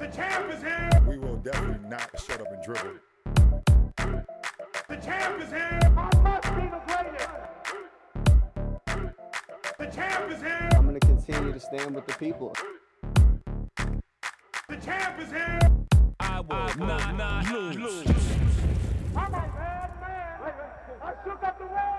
[0.00, 0.90] The champ is here.
[1.06, 2.94] We will definitely not shut up and dribble.
[4.88, 5.78] The champ is here.
[5.84, 7.28] I must be the greatest.
[9.78, 10.70] The champ is here.
[10.72, 12.56] I'm going to continue to stand with the people.
[14.70, 15.58] The champ is here.
[16.18, 18.06] I will not, not lose.
[19.14, 20.40] I'm a bad man.
[20.40, 20.98] I shook up the world.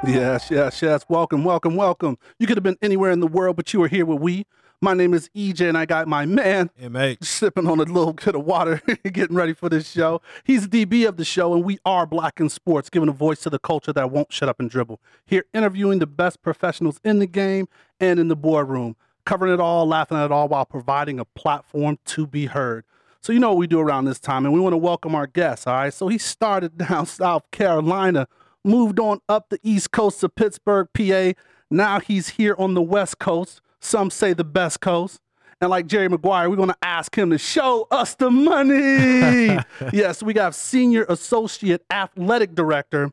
[0.05, 1.05] Yes, yes, yes.
[1.07, 2.17] Welcome, welcome, welcome.
[2.39, 4.45] You could have been anywhere in the world, but you are here with we.
[4.81, 7.23] My name is EJ, and I got my man MH.
[7.23, 10.23] sipping on a little bit of water, getting ready for this show.
[10.43, 13.41] He's the DB of the show, and we are Black in Sports, giving a voice
[13.41, 14.99] to the culture that won't shut up and dribble.
[15.23, 17.67] Here, interviewing the best professionals in the game
[17.99, 21.99] and in the boardroom, covering it all, laughing at it all, while providing a platform
[22.05, 22.83] to be heard.
[23.19, 25.27] So you know what we do around this time, and we want to welcome our
[25.27, 25.67] guest.
[25.67, 28.27] All right, so he started down South Carolina,
[28.63, 31.33] moved on up the East Coast to Pittsburgh, PA.
[31.69, 33.61] Now he's here on the West Coast.
[33.79, 35.19] Some say the best coast.
[35.59, 39.59] And like Jerry Maguire, we're going to ask him to show us the money.
[39.93, 43.11] yes, we got Senior Associate Athletic Director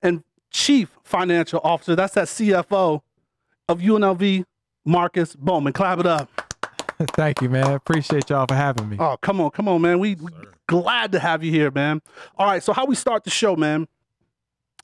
[0.00, 1.96] and Chief Financial Officer.
[1.96, 3.00] That's that CFO
[3.68, 4.44] of UNLV,
[4.84, 5.72] Marcus Bowman.
[5.72, 6.30] Clap it up.
[7.12, 7.72] Thank you, man.
[7.72, 8.96] Appreciate y'all for having me.
[8.98, 9.98] Oh, come on, come on, man.
[9.98, 10.30] We, we
[10.68, 12.00] glad to have you here, man.
[12.36, 13.88] All right, so how we start the show, man,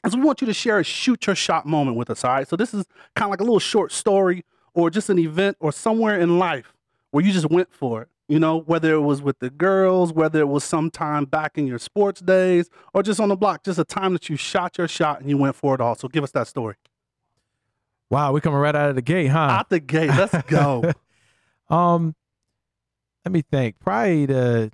[0.04, 2.24] is we want you to share a shoot your shot moment with us.
[2.24, 5.18] All right, so this is kind of like a little short story or just an
[5.18, 6.74] event or somewhere in life
[7.10, 8.08] where you just went for it.
[8.26, 11.78] You know, whether it was with the girls, whether it was sometime back in your
[11.78, 15.20] sports days, or just on the block, just a time that you shot your shot
[15.20, 15.94] and you went for it all.
[15.94, 16.76] So give us that story.
[18.08, 19.38] Wow, we coming right out of the gate, huh?
[19.38, 20.92] Out the gate, let's go.
[21.70, 22.14] Um,
[23.24, 23.78] let me think.
[23.80, 24.70] Probably the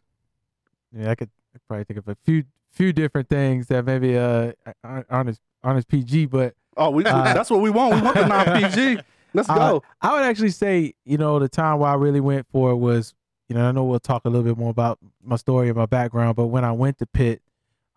[0.93, 1.31] yeah, I could
[1.71, 5.79] probably think of a few few different things that maybe uh aren't aren't as, aren't
[5.79, 7.95] as PG, but Oh, we, Uh, that's what we want.
[7.97, 8.99] We want the non PG.
[9.35, 9.83] Let's I- go.
[10.01, 13.15] I would actually say, you know, the time where I really went for it was,
[13.49, 15.87] you know, I know we'll talk a little bit more about my story and my
[15.87, 17.43] background, but when I went to Pitt,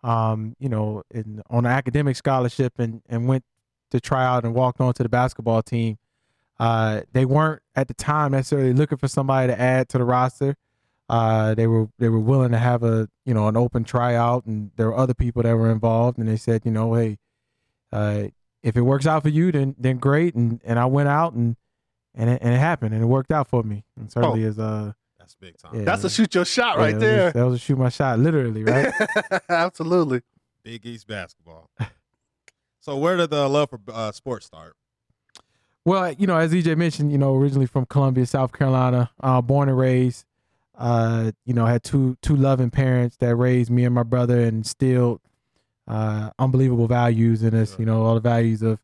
[0.02, 3.44] um, you know, in, on an academic scholarship and, and went
[3.90, 5.96] to try out and walked on to the basketball team,
[6.60, 10.56] uh, they weren't at the time necessarily looking for somebody to add to the roster.
[11.08, 14.70] Uh, they were they were willing to have a you know an open tryout, and
[14.76, 17.18] there were other people that were involved, and they said, you know, hey,
[17.92, 18.24] uh,
[18.62, 20.34] if it works out for you, then then great.
[20.34, 21.56] And and I went out and
[22.14, 23.84] and it, and it happened, and it worked out for me.
[23.98, 25.74] And certainly is uh That's big time.
[25.74, 27.32] yeah, That's a shoot your shot yeah, right that was- there.
[27.32, 28.90] that was a shoot my shot, literally, right?
[29.50, 30.22] Absolutely.
[30.62, 31.68] Big East basketball.
[32.80, 34.74] so where did the love for uh, sports start?
[35.84, 39.68] Well, you know, as EJ mentioned, you know, originally from Columbia, South Carolina, uh, born
[39.68, 40.24] and raised.
[40.76, 44.58] Uh, you know, had two two loving parents that raised me and my brother and
[44.58, 45.20] instilled
[45.86, 47.78] uh, unbelievable values in us.
[47.78, 48.80] You know, all the values of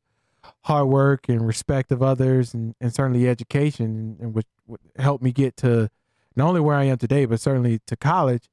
[0.62, 5.32] hard work and respect of others, and, and certainly education, and, which, which helped me
[5.32, 5.90] get to
[6.36, 8.48] not only where I am today, but certainly to college.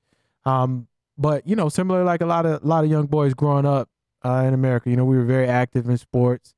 [0.46, 0.88] Um,
[1.18, 3.90] but you know, similar like a lot of a lot of young boys growing up
[4.24, 6.54] uh, in America, you know, we were very active in sports.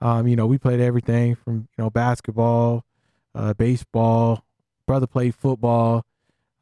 [0.00, 2.84] Um, you know, we played everything from you know basketball,
[3.34, 4.44] uh, baseball.
[4.86, 6.04] Brother played football.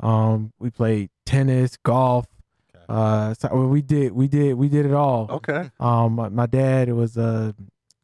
[0.01, 2.27] Um, we played tennis, golf.
[2.75, 2.85] Okay.
[2.89, 5.27] Uh, so we did we did we did it all.
[5.31, 5.71] Okay.
[5.81, 7.53] Um, my, my dad was uh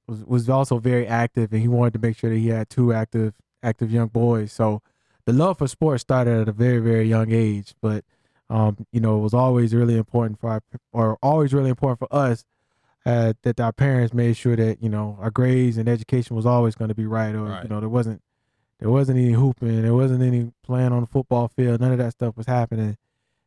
[0.06, 2.92] was was also very active, and he wanted to make sure that he had two
[2.92, 4.52] active active young boys.
[4.52, 4.82] So
[5.24, 8.04] the love for sports started at a very very young age, but
[8.50, 10.60] um, you know, it was always really important for our
[10.92, 12.44] or always really important for us
[13.06, 16.74] uh, that our parents made sure that you know our grades and education was always
[16.74, 17.62] going to be right, or Right.
[17.62, 18.20] you know there wasn't
[18.80, 22.12] there wasn't any hooping, there wasn't any playing on the football field, none of that
[22.12, 22.96] stuff was happening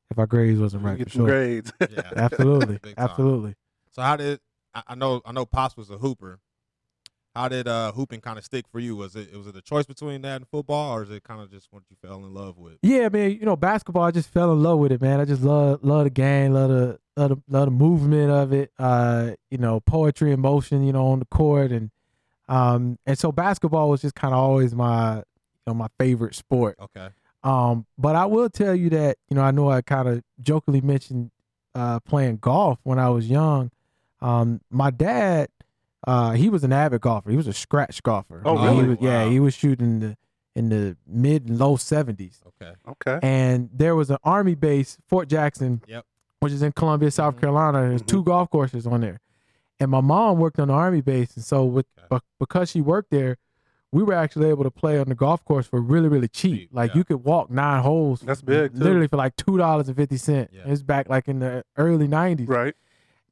[0.10, 0.98] if our grades wasn't right.
[0.98, 1.26] Get For sure.
[1.28, 1.72] grades.
[1.80, 2.02] Yeah.
[2.16, 3.56] Absolutely, absolutely.
[3.92, 4.40] So how did
[4.74, 6.40] I, I know I know Pops was a hooper.
[7.36, 8.96] How did uh, hooping kind of stick for you?
[8.96, 11.52] Was it was it a choice between that and football, or is it kind of
[11.52, 12.78] just what you fell in love with?
[12.82, 13.32] Yeah, man.
[13.32, 14.04] You know, basketball.
[14.04, 15.20] I just fell in love with it, man.
[15.20, 18.72] I just love love the game, love the love the, love the movement of it.
[18.80, 20.84] Uh, you know, poetry and motion.
[20.84, 21.92] You know, on the court, and
[22.48, 25.24] um, and so basketball was just kind of always my you
[25.68, 26.78] know my favorite sport.
[26.82, 27.10] Okay.
[27.44, 30.82] Um, but I will tell you that you know I know I kind of jokingly
[30.82, 31.32] mentioned
[31.76, 33.72] uh playing golf when I was young.
[34.22, 35.50] Um, my dad,
[36.08, 37.30] uh, he was an avid golfer.
[37.30, 38.42] He was a scratch golfer.
[38.46, 38.88] Oh, He really?
[38.90, 40.18] was- yeah, he was shooting the
[40.56, 42.74] in the mid and low seventies Okay.
[42.90, 43.20] Okay.
[43.22, 46.04] and there was an army base, Fort Jackson, Yep.
[46.40, 47.42] which is in Columbia, South Mhm.
[47.42, 47.82] Carolina.
[47.90, 49.20] There's two golf courses on there,
[49.80, 52.24] and my mom worked on the army base, and so with Okay.
[52.40, 53.38] because she worked there,
[53.92, 56.60] we were actually able to play on the golf course for really, really cheap.
[56.60, 56.98] Cheap, like yeah.
[56.98, 58.22] you could walk nine holes.
[58.22, 58.80] That's big, too.
[58.80, 60.52] Literally for like two dollars and fifty cent.
[60.54, 60.62] Yeah.
[60.66, 62.48] It's back like in the early nineties.
[62.48, 62.76] Right.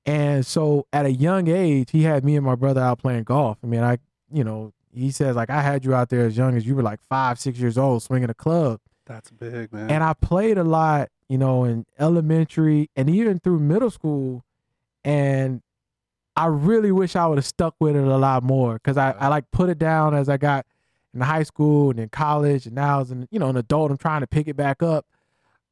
[0.06, 3.58] And so at a young age, he had me and my brother out playing golf.
[3.64, 3.98] I mean, I,
[4.32, 6.84] you know, he says like I had you out there as young as you were
[6.84, 8.80] like five, six years old swinging a club.
[9.06, 9.90] That's big, man.
[9.90, 14.44] And I played a lot, you know, in elementary and even through middle school.
[15.04, 15.62] And
[16.36, 19.28] I really wish I would have stuck with it a lot more because I, I
[19.30, 20.66] like put it down as I got
[21.14, 23.98] in high school and in college and now as an you know an adult I'm
[23.98, 25.06] trying to pick it back up.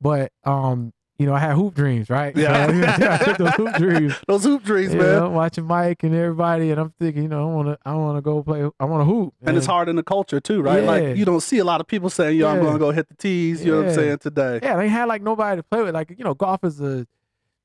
[0.01, 2.36] But um, you know, I had hoop dreams, right?
[2.36, 2.68] Yeah.
[2.68, 2.74] So,
[3.10, 4.15] I had those hoop dreams.
[4.27, 5.19] Those hoop dreams, You man.
[5.19, 8.18] know, watching Mike and everybody, and I'm thinking, you know, I want to, I want
[8.18, 10.81] to go play, I want to hoop, And it's hard in the culture too, right?
[10.83, 10.89] Yeah.
[10.89, 13.16] Like you don't see a lot of people saying, "Yo, I'm gonna go hit the
[13.16, 14.59] tees." You know what I'm saying today?
[14.63, 15.94] Yeah, they had like nobody to play with.
[15.94, 17.06] Like you know, golf is a,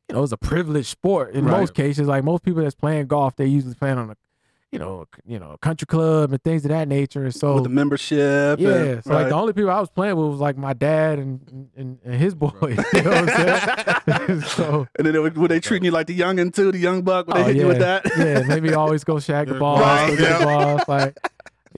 [0.08, 1.60] you know, it's a privileged sport in Right.
[1.60, 2.08] most cases.
[2.08, 4.16] Like most people that's playing golf, they usually playing on a,
[4.72, 7.24] you know, a- you know, a country club and things of that nature.
[7.24, 8.58] And so With the membership.
[8.60, 11.18] yeah, and- so like the only people I was playing with was like my dad
[11.18, 12.52] and and, and his boys.
[12.94, 14.40] You know what I'm saying?
[14.56, 17.26] so and then they were they treating you like the youngin too, the young buck?
[17.28, 18.02] Would they oh, hit yeah, you with that?
[18.16, 19.84] yeah, maybe always go shag the ball, go
[20.14, 20.38] yeah.
[20.38, 21.16] the balls, like.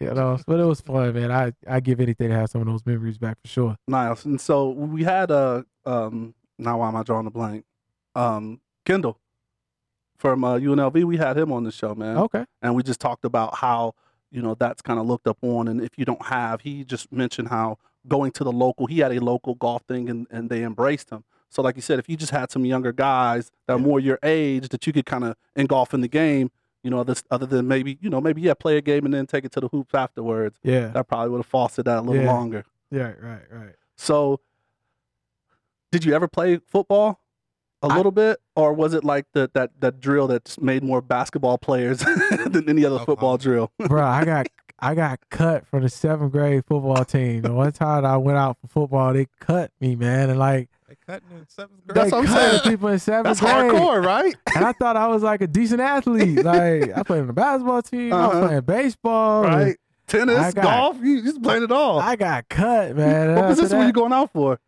[0.00, 1.30] You know, but it was fun, man.
[1.30, 3.76] I I give anything to have some of those memories back for sure.
[3.86, 4.24] Nice.
[4.24, 7.64] And so we had a um now why am I drawing a blank?
[8.14, 9.18] Um Kendall
[10.16, 11.04] from uh, UNLV.
[11.04, 12.16] We had him on the show, man.
[12.18, 12.44] Okay.
[12.60, 13.94] And we just talked about how,
[14.30, 17.10] you know, that's kind of looked up on and if you don't have, he just
[17.12, 17.78] mentioned how
[18.08, 21.24] going to the local, he had a local golf thing and, and they embraced him.
[21.48, 24.18] So like you said, if you just had some younger guys that are more your
[24.22, 26.50] age that you could kind of engulf in the game,
[26.82, 29.26] you know, this other than maybe, you know, maybe yeah, play a game and then
[29.26, 30.58] take it to the hoops afterwards.
[30.62, 30.88] Yeah.
[30.88, 32.32] That probably would have fostered that a little Yeah.
[32.32, 32.64] longer.
[32.90, 33.12] Yeah.
[33.20, 33.42] Right.
[33.50, 33.74] Right.
[33.96, 34.40] So,
[35.92, 37.19] did you ever play football
[37.82, 41.00] a I- little bit, or was it like the, that that drill that's made more
[41.00, 41.98] basketball players
[42.46, 43.70] than any other football drill?
[43.78, 44.04] bro.
[44.04, 44.46] I got
[44.82, 47.42] I got cut from the seventh grade football team.
[47.42, 50.96] The one time I went out for football, they cut me, man, and like They
[51.06, 51.96] cutting in seventh grade.
[51.96, 52.72] That's they what I'm cut saying.
[52.74, 53.72] people in seventh That's grade.
[53.72, 54.34] hardcore, right?
[54.56, 56.44] And I thought I was like a decent athlete.
[56.44, 58.38] Like I played on the basketball team, I Uh-huh.
[58.40, 59.76] was playing baseball, Right.
[60.06, 62.00] Tennis, got- golf, you just playing it all.
[62.00, 63.34] I got cut, man.
[63.34, 64.58] what After position were you going out for?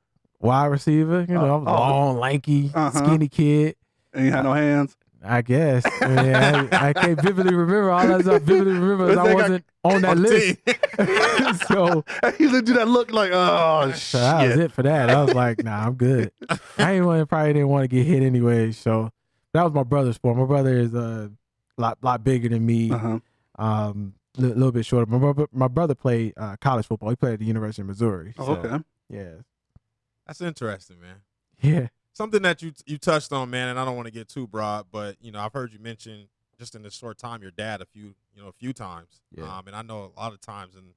[0.43, 2.91] Wide receiver, you know, I was Oh, long, lanky, Uh-huh.
[3.05, 3.77] skinny kid.
[4.13, 4.97] And you had no hands.
[5.25, 5.85] I guess.
[6.03, 7.91] I, mean, I, I can't vividly remember.
[7.93, 10.59] All I vividly remember is I wasn't on that list.
[11.69, 12.05] so
[12.41, 15.11] you looked do that look like, oh So that was it for that.
[15.11, 16.33] I was like, nah, I'm good.
[16.77, 18.73] I ain't want, probably didn't want to get hit anyway.
[18.73, 19.11] So
[19.55, 20.37] that was my brother's sport.
[20.37, 21.31] My brother is a
[21.79, 22.91] lot lot bigger than me.
[22.91, 23.19] Uh-huh.
[23.59, 25.11] Um, a little bit shorter.
[25.11, 27.11] My brother, my brother played uh, college football.
[27.11, 28.35] He played at the University of Missouri.
[28.39, 28.83] Oh, So, okay.
[29.09, 29.33] Yeah.
[30.27, 31.17] That's interesting, man.
[31.61, 31.89] Yeah.
[32.13, 34.87] Something that you you touched on, man, and I don't want to get too broad,
[34.93, 36.29] but you know, I've heard you mention
[36.59, 39.21] just in this short time your dad a few, you know, a few times.
[39.31, 39.45] Yeah.
[39.45, 40.95] Um, and I know a lot of times in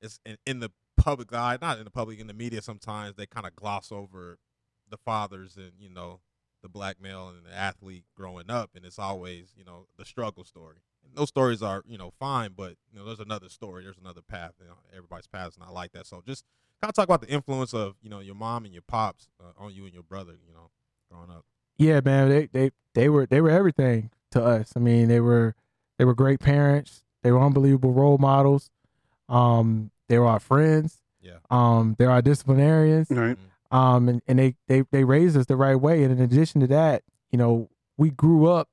[0.00, 2.62] it's in, in the public eye, not in the public, in the media.
[2.62, 4.38] Sometimes they kind of gloss over
[4.88, 6.20] the fathers and you know
[6.62, 10.44] the black male and the athlete growing up, and it's always you know the struggle
[10.44, 10.76] story.
[11.04, 14.22] And those stories are you know fine, but you know there's another story, there's another
[14.22, 14.52] path.
[14.60, 16.06] You know, everybody's path is not like that.
[16.06, 16.44] So just
[16.82, 19.62] kind of talk about the influence of you know your mom and your pops uh,
[19.62, 20.34] on you and your brother.
[20.46, 20.70] You know,
[21.10, 21.44] growing up.
[21.76, 22.28] Yeah, man.
[22.28, 24.72] They they they were they were everything to us.
[24.76, 25.54] I mean, they were
[25.98, 27.02] they were great parents.
[27.22, 28.70] They were unbelievable role models.
[29.28, 31.02] Um, they were our friends.
[31.20, 31.38] Yeah.
[31.50, 33.10] Um, they're our disciplinarians.
[33.10, 33.36] Right.
[33.70, 36.04] um, and, and they, they they raised us the right way.
[36.04, 38.68] And in addition to that, you know, we grew up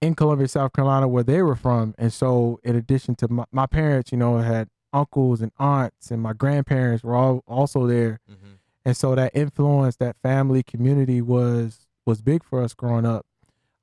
[0.00, 1.94] in Columbia, South Carolina, where they were from.
[1.98, 6.22] And so, in addition to my, my parents, you know, had uncles and aunts, and
[6.22, 8.20] my grandparents were all also there.
[8.30, 8.52] Mm-hmm.
[8.84, 13.24] And so that influence, that family community was was big for us growing up.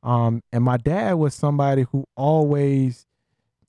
[0.04, 3.08] Um, and my dad was somebody who always,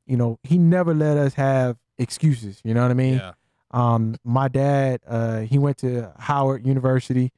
[0.06, 2.60] you know, he never let us have excuses.
[2.64, 3.14] You know what I mean?
[3.14, 3.32] Yeah.
[3.70, 7.32] Um, my dad, uh, he went to Howard University.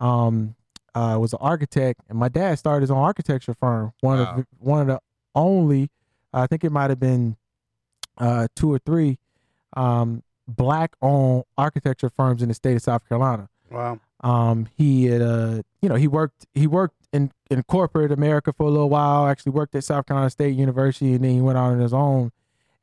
[0.00, 0.54] Um,
[0.94, 3.92] uh, was an architect, and my dad started his own architecture firm.
[4.00, 5.00] One of the, one of the
[5.34, 5.88] only,
[6.32, 7.36] I think it might have been,
[8.18, 9.18] uh, two or three,
[9.74, 13.48] um, black-owned architecture firms in the state of South Carolina.
[13.70, 14.00] Wow.
[14.22, 18.66] Um, he had, uh, you know, he worked, he worked in, in corporate America for
[18.66, 19.26] a little while.
[19.26, 22.32] Actually, worked at South Carolina State University, and then he went out on his own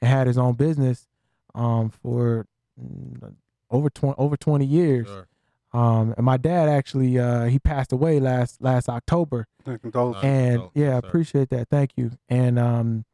[0.02, 1.08] and had his own business,
[1.54, 2.46] um, for
[2.82, 3.36] mm,
[3.70, 5.08] over twenty over twenty years.
[5.08, 5.28] Sure.
[5.74, 10.64] Um, and my dad actually, uh, he passed away last last October, Thank you, and
[10.74, 11.68] yeah, I appreciate that.
[11.70, 12.12] Thank you.
[12.30, 13.06] And um,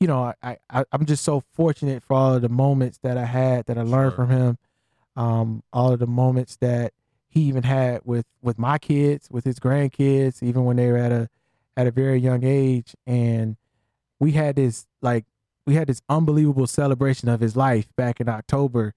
[0.00, 3.26] you know, I, I I'm just so fortunate for all of the moments that I
[3.26, 4.26] had that I learned Sure.
[4.26, 4.58] from him.
[5.16, 6.92] Um, all of the moments that
[7.28, 11.12] he even had with with my kids, with his grandkids, even when they were at
[11.12, 11.28] a
[11.76, 13.56] at a very young age, and
[14.18, 15.26] we had this like
[15.66, 18.94] we had this unbelievable celebration of his life back in October,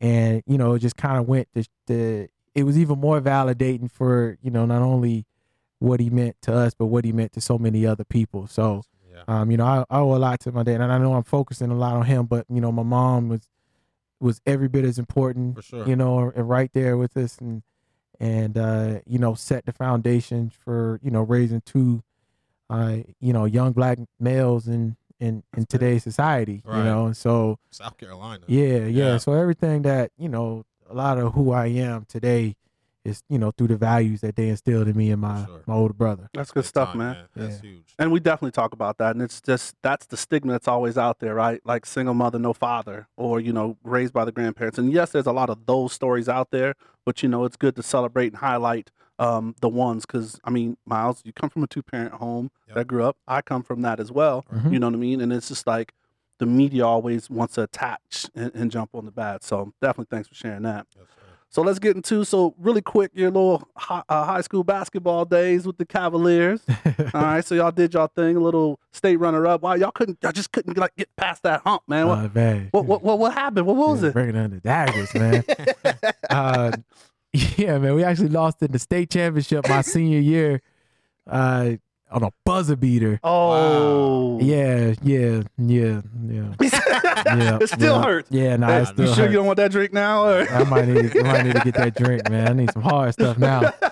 [0.00, 2.28] and you know, it just kind of went the the.
[2.54, 5.26] It was even more validating for you know not only
[5.78, 8.48] what he meant to us, but what he meant to so many other people.
[8.48, 8.82] So,
[9.26, 9.40] Yeah.
[9.40, 11.22] um, you know, I, I owe a lot to my dad, and I know I'm
[11.22, 13.48] focusing a lot on him, but you know, my mom was
[14.20, 15.56] was every bit as important.
[15.56, 15.88] For sure.
[15.88, 17.62] You know, and right there with us, and
[18.20, 22.02] and uh, you know, set the foundation for you know raising two,
[22.70, 26.62] uh, you know, young black males in in in today's society.
[26.66, 28.44] You know, and so South Carolina.
[28.46, 29.16] yeah, yeah, Yeah.
[29.18, 32.56] So everything that you know, a lot of who I am today
[33.08, 35.62] is you know through the values that they instilled in me and my sure.
[35.66, 36.28] my older brother.
[36.34, 37.16] That's good Big stuff, time, man.
[37.34, 37.60] That's Yeah.
[37.70, 37.94] huge.
[37.98, 39.16] And we definitely talk about that.
[39.16, 41.60] And it's just that's the stigma that's always out there, right?
[41.64, 44.78] Like single mother, no father, or, you know, raised by the grandparents.
[44.78, 46.74] And yes, there's a lot of those stories out there,
[47.04, 50.76] but, you know, it's good to celebrate and highlight um, the ones because, I mean,
[50.86, 52.76] Miles, you come from a two parent home Yep.
[52.76, 53.16] that grew up.
[53.26, 54.44] I come from that as well.
[54.54, 54.72] Mhm.
[54.72, 55.20] You know what I mean?
[55.20, 55.92] And it's just like
[56.38, 59.42] the media always wants to attach and, and jump on the bad.
[59.42, 60.86] So definitely thanks for sharing that.
[60.96, 61.22] Yes, sir.
[61.50, 65.66] So let's get into so really quick your little hi, uh, high school basketball days
[65.66, 66.60] with the Cavaliers.
[67.14, 69.62] All right, so y'all did y'all thing, a little state runner up.
[69.62, 72.06] Wow, y'all couldn't, y'all just couldn't like get past that hump, man.
[72.06, 72.68] What, Uh, man.
[72.72, 73.66] what, what, what, what happened?
[73.66, 74.12] What, what was Yeah, it?
[74.12, 75.44] Bringing on the daggers, man.
[76.30, 76.72] uh,
[77.32, 77.94] yeah, man.
[77.94, 80.60] We actually lost in the state championship my senior year
[81.26, 81.72] uh,
[82.10, 83.20] on a buzzer beater.
[83.24, 86.54] Oh, Yeah, yeah, yeah, yeah.
[86.60, 88.02] yeah it still yeah.
[88.02, 88.30] hurts.
[88.30, 89.32] Yeah, nah, it still you sure hurts.
[89.32, 90.24] you don't want that drink now?
[90.26, 90.48] Or?
[90.48, 92.48] I might need, I might need to get that drink, man.
[92.48, 93.72] I need some hard stuff now.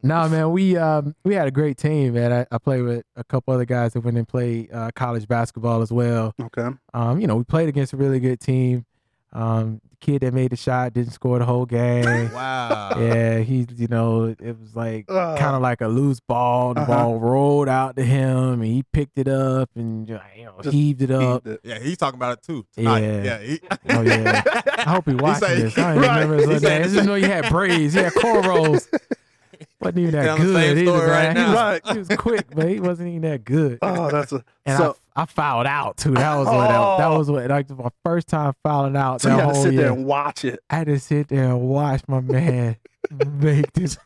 [0.00, 2.32] No, man, we um we had a great team, man.
[2.32, 5.82] I, I played with a couple other guys that went and played uh, college basketball
[5.82, 6.34] as well.
[6.40, 6.68] Okay.
[6.94, 8.86] Um, you know, we played against a really good team.
[9.32, 12.30] Um, the kid that made the shot didn't score the whole game.
[12.32, 12.92] Wow.
[12.98, 16.72] yeah, he, you know, it was like Uh, kind of like a loose ball.
[16.74, 16.92] The Uh-huh.
[16.94, 21.02] ball rolled out to him, and he picked it up and you know Just heaved
[21.02, 21.44] it up.
[21.44, 21.60] Heaved it.
[21.62, 22.64] Yeah, he's talking about it too.
[22.74, 23.00] Tonight.
[23.00, 23.22] Yeah.
[23.22, 23.38] Yeah.
[23.40, 24.42] he- Oh yeah.
[24.78, 25.76] I hope he watching say- this.
[25.78, 26.20] I don't even Right.
[26.22, 26.90] remember his He little said name.
[26.90, 27.94] I just know he had braids.
[27.94, 28.86] He had cornrows.
[29.80, 31.08] wasn't even that good either, story man.
[31.08, 31.80] right he, was, Right.
[31.92, 33.78] he was quick, but he wasn't even that good.
[33.82, 34.42] Oh, that's a.
[34.66, 36.12] And so, I, I fouled out too.
[36.14, 37.18] That was what that, that Oh.
[37.18, 39.20] was what like my first time fouling out.
[39.20, 39.82] so you that had to sit year.
[39.82, 40.60] there and watch it.
[40.70, 42.76] I had to sit there and watch my man
[43.32, 43.98] make this.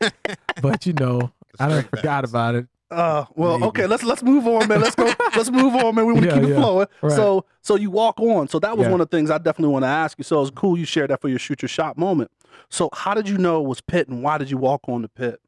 [0.61, 2.29] But you know, I done forgot facts.
[2.31, 2.67] about it.
[2.89, 3.67] Uh, well, Maybe.
[3.69, 4.81] okay, let's let's move on, man.
[4.81, 5.05] Let's go.
[5.35, 6.05] let's move on, man.
[6.05, 6.55] We want to Yeah, keep it yeah.
[6.61, 6.87] flowing.
[7.01, 7.11] Right.
[7.11, 8.47] So, so you walk on.
[8.47, 8.91] So that was Yeah.
[8.91, 10.23] one of the things I definitely want to ask you.
[10.23, 12.29] So it's cool you shared that for your shoot your shot moment.
[12.69, 15.09] So how did you know it was Pitt, and why did you walk on the
[15.09, 15.39] Pitt?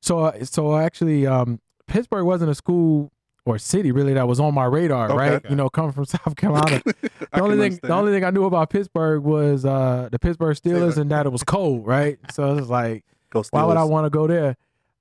[0.00, 3.10] So, uh, so actually, um, Pittsburgh wasn't a school
[3.46, 5.16] or city really that was on my radar, Okay.
[5.16, 5.32] right?
[5.34, 5.48] Okay.
[5.48, 7.80] You know, coming from South Carolina, the only thing understand.
[7.90, 10.96] the only thing I knew about Pittsburgh was uh, the Pittsburgh Steelers Steelers.
[10.98, 12.18] and that it was cold, right?
[12.32, 13.04] So it was like,
[13.50, 14.56] why would I want to go there?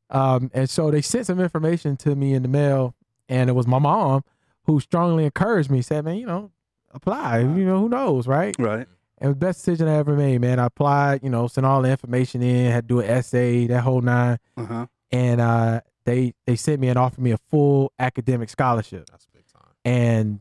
[0.09, 2.93] Um, and so they sent some information to me in the mail,
[3.27, 4.23] and it was my mom
[4.63, 6.51] who strongly encouraged me, said, "Man, you know,
[6.93, 7.39] apply.
[7.39, 8.87] You know, who knows, right?" Right.
[9.17, 10.59] And the best decision I ever made, man.
[10.59, 13.81] I applied, you know, sent all the information in, had to do an essay, that
[13.81, 14.85] whole nine, Uh huh.
[15.11, 19.09] and uh, they they sent me and offered me a full academic scholarship.
[19.09, 19.71] That's big time.
[19.83, 20.39] And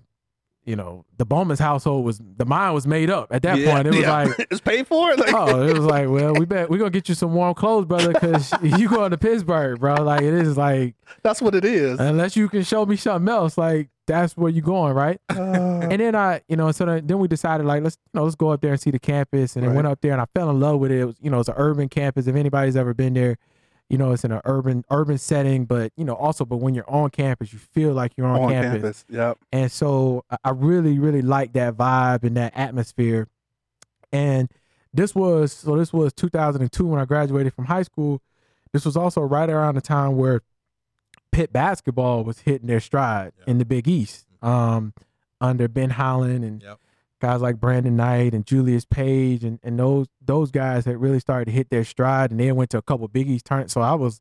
[0.66, 3.87] you know, the Bowman's household was the mind was made up at that point.
[3.87, 5.18] It was like, it's paid for it.
[5.18, 7.85] Like, oh, it was like, well, we bet we're gonna get you some warm clothes,
[7.85, 9.97] brother, because you going to Pittsburgh, bro.
[10.02, 12.00] Like it is like that's what it is.
[12.00, 15.21] unless you can show me something else, like that's where you going, right?
[15.30, 18.25] Uh, And then I, you know, so then then we decided like let's you know
[18.25, 19.75] let's go up there and see the campus, and Right.
[19.75, 21.00] went up there and I fell in love with it.
[21.00, 22.26] It was you know it's an urban campus.
[22.26, 23.37] If anybody's ever been there,
[23.91, 26.88] you know it's in an urban urban setting, but you know also but when you're
[26.91, 28.73] on campus, you feel like you're on, on campus.
[28.73, 29.05] campus.
[29.11, 29.38] Yep.
[29.53, 33.29] And so I- really, really like that vibe and that atmosphere.
[34.12, 34.49] And
[34.93, 38.21] this was so this was 2002 when I graduated from high school.
[38.73, 40.41] This was also right around the time where
[41.31, 43.45] Pitt basketball was hitting their stride Yeah.
[43.49, 44.95] in the Big East, um,
[45.41, 46.79] under Ben Howland and Yep.
[47.25, 51.47] Guys like Brandon Knight and Julius Page and, and those those guys had really started
[51.47, 53.73] to hit their stride and they went to a couple Big East tournaments.
[53.73, 54.21] So I was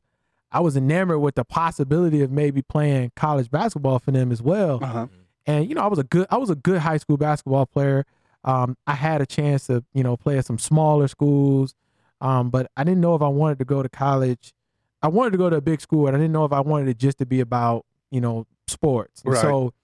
[0.50, 4.82] I was enamored with the possibility of maybe playing college basketball for them as well.
[4.82, 5.06] Uh huh.
[5.46, 8.06] And you know, I was a good I was a good high school basketball player.
[8.42, 11.74] Um, I had a chance to you know play at some smaller schools,
[12.22, 14.54] um, but I didn't know if I wanted to go to college.
[15.02, 16.88] I wanted to go to a big school, and I didn't know if I wanted
[16.88, 19.20] it just to be about you know sports.
[19.26, 19.38] Right.
[19.38, 19.74] So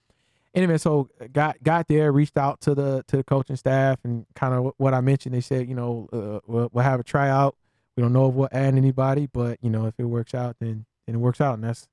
[0.53, 4.53] anyway, so got got there, reached out to the to the coaching staff, and kind
[4.53, 5.35] of what I mentioned.
[5.35, 7.55] They said, you know, uh, we'll, we'll have a tryout.
[7.95, 10.85] We don't know if we'll add anybody, but you know, if it works out, then
[11.05, 11.87] then it works out, and that's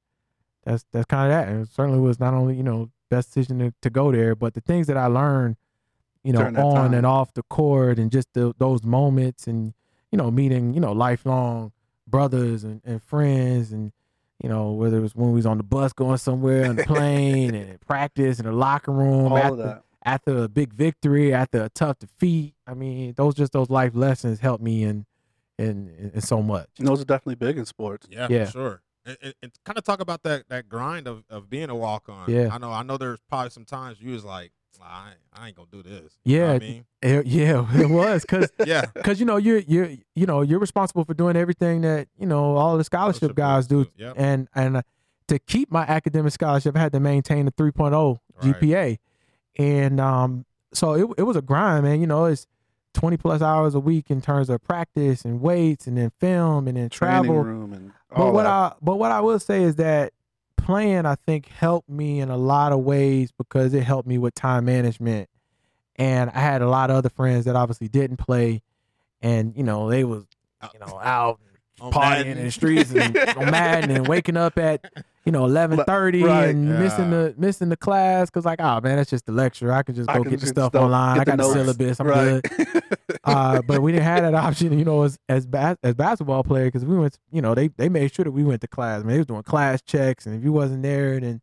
[0.64, 1.48] that's that's kind of that.
[1.48, 4.54] And it certainly was not only you know best decision to, to go there, but
[4.54, 5.56] the things that I learned,
[6.22, 6.94] you know, on time.
[6.94, 9.74] and off the court, and just the, those moments, and
[10.12, 11.72] you know, meeting you know lifelong
[12.06, 13.92] brothers and, and friends, and
[14.42, 16.84] you know whether it was when we was on the bus going somewhere on the
[16.94, 19.82] plane, and at practice in the locker room, All after, of that.
[20.04, 22.54] after a big victory, after a tough defeat.
[22.66, 25.06] I mean, those just those life lessons helped me in
[25.58, 26.68] in, in, in so much.
[26.78, 28.06] And those are definitely big in sports.
[28.10, 28.44] Yeah, Yeah.
[28.46, 28.82] for sure.
[29.04, 32.08] And, and, and kind of talk about that that grind of, of being a walk
[32.08, 32.30] on.
[32.30, 32.50] Yeah.
[32.52, 32.70] I know.
[32.70, 32.96] I know.
[32.96, 36.16] There's probably some times you was like, I, ain't- I ain't gonna do this.
[36.24, 39.36] You know Yeah, what I mean, It- yeah, it was because yeah, because you know
[39.36, 43.18] you're you're you know you're responsible for doing everything that you know all the scholarship
[43.18, 44.14] Scholarship guys do, boards do, yep.
[44.16, 44.82] and and uh,
[45.28, 48.54] to keep my academic scholarship, I had to maintain a 3.0 Right.
[48.60, 48.98] GPA,
[49.58, 52.00] and um, so it it was a grind, man.
[52.00, 52.46] You know, it's
[52.94, 56.76] 20 plus hours a week in terms of practice and weights, and then film, and
[56.76, 57.42] then Training travel.
[57.44, 58.50] room and But what that.
[58.50, 60.12] I but what I will say is that
[60.58, 64.34] playing I think helped me in a lot of ways because it helped me with
[64.34, 65.28] time management.
[65.96, 68.62] And I had a lot of other friends that obviously didn't play
[69.20, 70.24] and you know, they was
[70.72, 71.40] you know out
[71.80, 74.84] partying in the streets and Madden and waking up at
[75.28, 76.48] you know eleven thirty Right.
[76.48, 79.82] and missing the missing the class because like oh man that's just the lecture I
[79.82, 81.76] could just go can get the stuff stuff- online get I the got the, notes.
[81.76, 82.42] syllabus I'm right.
[82.42, 82.82] good
[83.24, 86.64] uh, but we didn't have that option, you know, as as bas- as basketball player
[86.66, 89.02] because we went, you know, they they made sure that we went to class.
[89.04, 91.40] Man, they was doing class checks, and if you wasn't there, then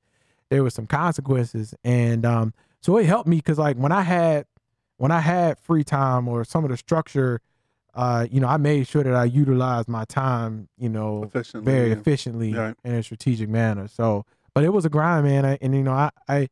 [0.49, 1.73] there was some consequences.
[1.83, 4.45] And um, so it helped me because like when I had
[4.97, 7.41] when I had free time or some of the structure,
[7.95, 11.89] uh, you know, I made sure that I utilized my time, you know, Efficiently, very
[11.89, 11.95] yeah.
[11.95, 12.75] efficiently Right.
[12.83, 13.87] in a strategic manner.
[13.87, 15.45] So, but it was a grind, man.
[15.45, 16.49] I, and you know, I, I,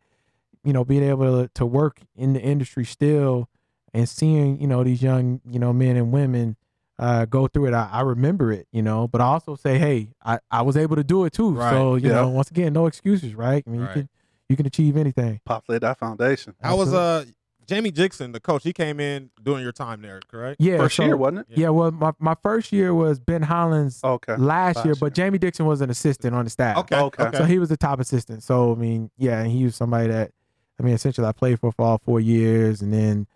[0.64, 3.50] you know, being able to, to work in the industry still
[3.94, 6.56] and seeing, you know, these young, you know, men and women
[7.00, 9.08] uh, go through it, I, I remember it, you know.
[9.08, 11.52] But I also say, hey, I, I was able to do it too.
[11.56, 11.70] Right.
[11.70, 12.16] So, you Yeah.
[12.16, 13.64] know, once again, no excuses, right?
[13.66, 13.96] I mean, Right.
[13.96, 14.10] you can
[14.50, 15.42] you can achieve anything.
[15.46, 16.54] Pops laid that foundation.
[16.64, 17.32] I was Absolutely.
[17.32, 17.34] uh
[17.68, 18.64] Jamie Dixon, the coach?
[18.64, 20.58] He came in during your time there, correct?
[20.60, 21.58] Yeah, First so- year, wasn't it?
[21.58, 24.36] Yeah, well, my, my first year was Ben Howland's Okay.
[24.36, 25.14] last year, last but.
[25.16, 26.78] Jamie Dixon was an assistant on the staff.
[26.78, 26.96] Okay.
[27.00, 27.24] Okay.
[27.24, 27.38] Okay.
[27.38, 28.44] So he was the top assistant.
[28.44, 30.32] So I mean, yeah, and he was somebody that
[30.80, 33.28] I mean, essentially I played for for all four years, and then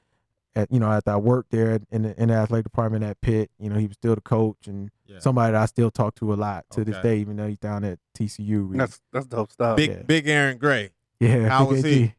[0.56, 3.52] at you know after I worked there in the, in the athletic department at Pitt,
[3.60, 5.20] you know he was still the coach and Yeah.
[5.20, 7.84] somebody that I still talk to a lot to this day, even though he's down
[7.84, 8.70] at TCU.
[8.70, 9.78] We- That's that's dope stuff.
[9.78, 10.02] big yeah.
[10.02, 10.90] big Aaron Gray.
[11.20, 11.94] yeah, how Big was AG.
[12.02, 12.14] he?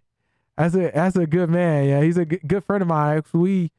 [0.58, 1.88] That's a that's a good man.
[1.88, 3.22] Yeah, he's a good, good friend of mine.
[3.32, 3.70] We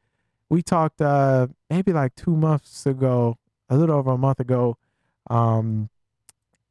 [0.48, 3.36] we talked uh maybe like two months ago,
[3.68, 4.78] a little over a month ago.
[5.28, 5.90] Um,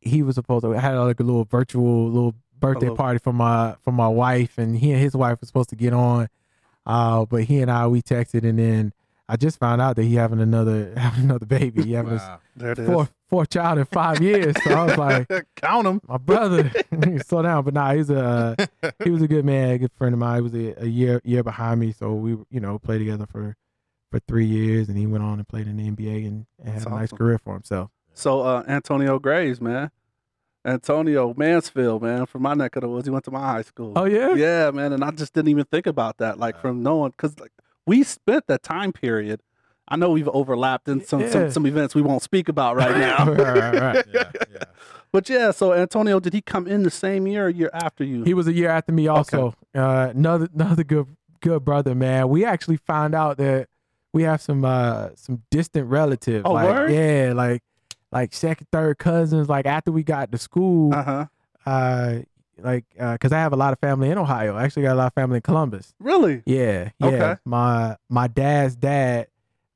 [0.02, 3.32] he was supposed to I had like a little virtual little birthday little- party for
[3.34, 6.28] my for my wife, and he and his wife were supposed to get on.
[6.88, 8.94] Uh, but he and I we texted, and then
[9.32, 11.84] I just found out that he having another having another baby.
[11.84, 12.40] He having Wow.
[12.56, 12.94] There it his is.
[12.94, 14.56] fourth fourth child in five years.
[14.64, 16.72] So I was like, count him, my brother,
[17.26, 17.64] slow down.
[17.64, 18.56] But nah, he's a
[19.04, 20.38] he was a good man, a good friend of mine.
[20.38, 23.56] He was a, a year year behind me, so we you know played together for
[24.12, 26.76] for three years, and he went on and played in the NBA and, and had
[26.78, 27.92] That's a nice career for himself.
[28.16, 29.92] So uh, Antonio Graves, man.
[30.66, 33.08] Antonio Mansfield, man, from my neck of the woods.
[33.08, 33.94] He went to my high school.
[33.96, 34.92] Oh yeah, yeah, man.
[34.94, 36.62] And I just didn't even think about that, like Yeah.
[36.62, 37.52] from knowing, because like
[37.90, 39.42] we spent that time period.
[39.88, 41.30] I know we've overlapped in some Yeah.
[41.30, 43.26] some, some events we won't speak about right now.
[43.26, 44.06] right, right, right.
[44.14, 44.64] yeah, yeah.
[45.12, 48.24] But yeah, so Antonio, did he come in the same year or year after you?
[48.24, 49.56] He was a year after me, also.
[49.74, 51.08] Uh, another another good
[51.42, 52.30] good brother, man.
[52.30, 53.68] We actually found out that
[54.14, 56.44] we have some uh some distant relatives.
[56.46, 56.92] Oh, like, word?
[56.92, 57.64] Yeah, like
[58.12, 59.50] like second, third cousins.
[59.50, 61.26] Like after we got to school, uh huh.
[61.66, 62.20] uh,
[62.64, 64.56] like uh, because I have a lot of family in Ohio.
[64.56, 65.94] I actually got a lot of family in Columbus.
[66.00, 66.44] Really?
[66.46, 67.08] Yeah, yeah.
[67.08, 67.36] Okay.
[67.46, 69.28] My my dad's dad,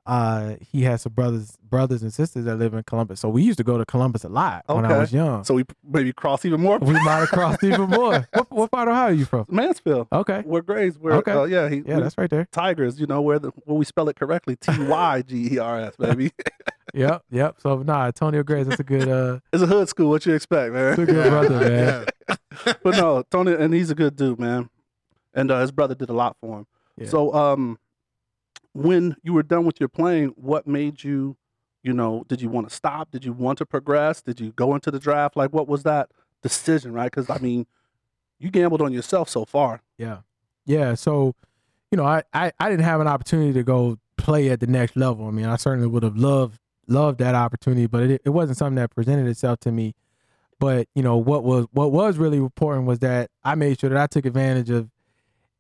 [0.06, 3.20] uh, he has some brothers brothers and sisters that live in Columbus.
[3.22, 5.44] So we used to go to Columbus a lot when I was young.
[5.44, 6.78] So we maybe cross even more.
[6.80, 8.28] we might have crossed even more.
[8.34, 9.46] What, what part of Ohio are you from?
[9.48, 10.08] Mansfield.
[10.12, 10.42] Okay.
[10.46, 10.98] Where Graves?
[10.98, 11.14] Where?
[11.16, 11.32] Okay.
[11.32, 12.48] Uh, yeah, he, Yeah, that's right there.
[12.52, 13.00] Tigers.
[13.00, 14.56] You know where the where we spell it correctly?
[14.62, 16.32] T Y G E R S, baby.
[16.96, 17.56] Yep, yep.
[17.60, 20.12] So nah, Antonio Graves, that's a good uh it's a hood school.
[20.12, 20.96] What you expect, man?
[20.96, 22.06] that's a good brother, man.
[22.30, 22.74] Yeah.
[22.84, 24.70] but no, Tony, and he's a good dude, man.
[25.34, 26.68] And uh, his brother did a lot for him.
[26.98, 27.08] Yeah.
[27.08, 27.80] So, um,
[28.74, 31.38] when you were done with your playing, what made you,
[31.84, 33.12] you know, did you want to stop?
[33.12, 34.22] Did you want to progress?
[34.22, 35.38] Did you go into the draft?
[35.38, 36.10] Like, what was that
[36.42, 37.12] decision, right?
[37.12, 37.68] Because I mean,
[38.40, 39.82] you gambled on yourself so far.
[39.98, 40.20] Yeah.
[40.66, 40.96] Yeah.
[40.96, 41.36] So,
[41.92, 44.96] you know, I, I, I didn't have an opportunity to go play at the next
[44.96, 45.28] level.
[45.28, 48.76] I mean, I certainly would have loved loved that opportunity, but it, it wasn't something
[48.76, 49.96] that presented itself to me.
[50.60, 54.00] But, you know, what was what was really important was that I made sure that
[54.00, 54.90] I took advantage of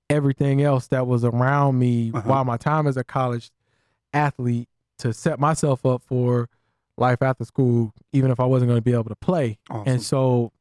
[0.09, 2.27] everything else that was around me Uh-huh.
[2.29, 3.49] while my time as a college
[4.13, 4.67] athlete
[4.99, 6.49] to set myself up for
[6.97, 9.57] life after school, even if I wasn't going to be able to play.
[9.69, 9.91] Awesome.
[9.93, 10.51] And so,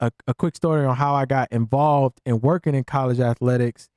[0.00, 3.88] a, a quick story on how I got involved in working in college athletics.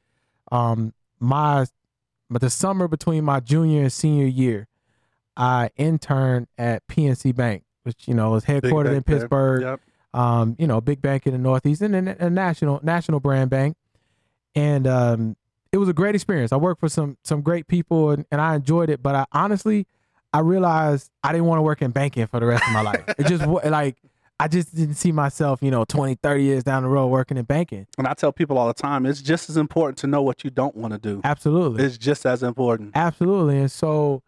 [0.51, 1.65] Um, my,
[2.29, 4.67] but the summer between my junior and senior year,
[5.37, 9.03] I interned at PNC Bank, which you know is headquartered in.
[9.03, 9.61] Pittsburgh.
[9.61, 9.79] Yep.
[10.13, 13.77] Um, you know, big bank in the Northeast and a, a national national brand bank,
[14.55, 15.35] and um,
[15.71, 16.51] it was a great experience.
[16.51, 19.01] I worked for some some great people and, and I enjoyed it.
[19.01, 19.87] But I honestly,
[20.33, 23.03] I realized I didn't want to work in banking for the rest of my life.
[23.17, 23.95] It just like
[24.39, 27.45] I just didn't see myself, you know, 20, 30 years down the road working in
[27.45, 27.85] banking.
[27.99, 30.49] And I tell people all the time, it's just as important to know what you
[30.49, 31.21] don't want to do.
[31.23, 31.83] Absolutely.
[31.83, 32.93] It's just as important.
[32.95, 33.59] Absolutely.
[33.59, 34.23] And so,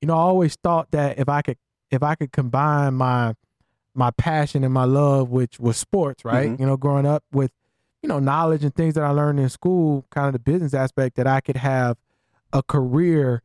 [0.00, 1.58] you know, I always thought that if I could
[1.90, 3.34] if I could combine my
[3.94, 6.48] my passion and my love which was sports, right?
[6.50, 6.60] Mhm.
[6.60, 7.50] You know, growing up with,
[8.02, 11.16] you know, knowledge and things that I learned in school, kind of the business aspect
[11.16, 11.96] that I could have
[12.52, 13.42] a career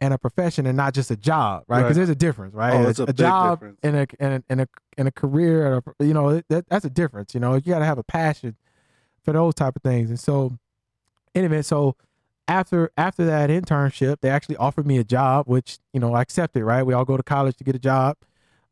[0.00, 1.78] and a profession and not just a job, right?
[1.78, 1.94] Because Right.
[1.94, 2.74] there's a difference, right?
[2.74, 3.78] Oh, it's a big job difference.
[3.84, 6.84] and a and a and a, and a career, and a, you know, that, that's
[6.84, 7.34] a difference.
[7.34, 8.56] You know, you got to have a passion
[9.22, 10.10] for those type of things.
[10.10, 10.58] And so,
[11.36, 11.94] anyway, so
[12.48, 16.64] after after that internship, they actually offered me a job, which you know I accepted.
[16.64, 18.16] Right, we all go to college to get a job,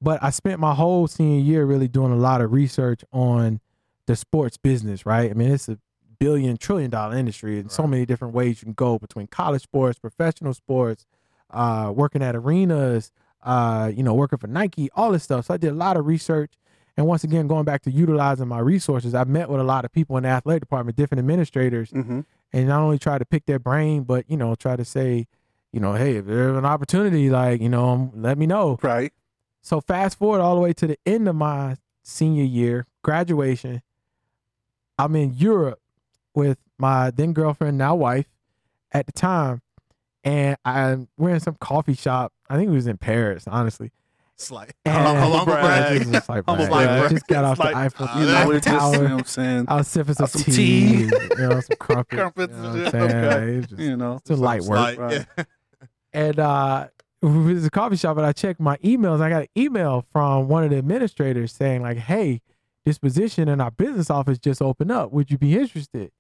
[0.03, 3.61] but I spent my whole senior year really doing a lot of research on
[4.07, 5.07] the sports business.
[5.07, 5.79] Right, I mean it's a
[6.19, 9.99] billion trillion dollar industry, and so many different ways you can go between college sports,
[9.99, 11.07] professional sports,
[11.51, 13.11] uh, working at arenas,
[13.43, 15.47] uh, you know, working for Nike, all this stuff.
[15.47, 16.53] So I did a lot of research.
[16.97, 19.93] And once again, going back to utilizing my resources, I met with a lot of
[19.93, 22.21] people in the athletic department, different administrators, hmm
[22.53, 25.29] and not only try to pick their brain, but you know, try to say,
[25.73, 28.77] you know, hey, if there's an opportunity, like you know, um, let me know.
[28.83, 29.13] Right.
[29.63, 33.83] So fast forward all the way to the end of my senior year, graduation.
[35.05, 35.81] I'm in Europe
[36.35, 38.27] with my then girlfriend, now wife,
[38.93, 39.63] at the time,
[40.25, 42.33] and I'm we're in some coffee shop.
[42.49, 43.93] I think it was in Paris, honestly.
[44.37, 44.73] Slight.
[44.87, 45.63] And- Humble brag.
[45.65, 45.99] brag.
[46.01, 46.89] Just- just like Humble brag.
[47.01, 47.11] brag.
[47.11, 49.25] Just got off the like, Eiffel, uh, You know, Eiffel just, you know what I'm
[49.25, 49.65] saying?
[49.69, 50.99] I was sipping some, some tea, tea.
[51.03, 52.17] you know, some crumpets.
[52.21, 53.05] Crumpets you know what I'm saying?
[53.05, 53.27] okay.
[53.29, 54.17] Like, it's just- You know.
[54.17, 54.95] it's a light work.
[54.95, 55.27] Slight, right.
[55.37, 55.45] yeah.
[56.13, 56.89] And uh
[57.23, 59.21] we was a coffee shop and I checked my emails.
[59.21, 62.41] I got an email from one of the administrators saying, like, hey,
[62.85, 65.13] this position in our business office just opened up.
[65.13, 66.11] Would you be interested?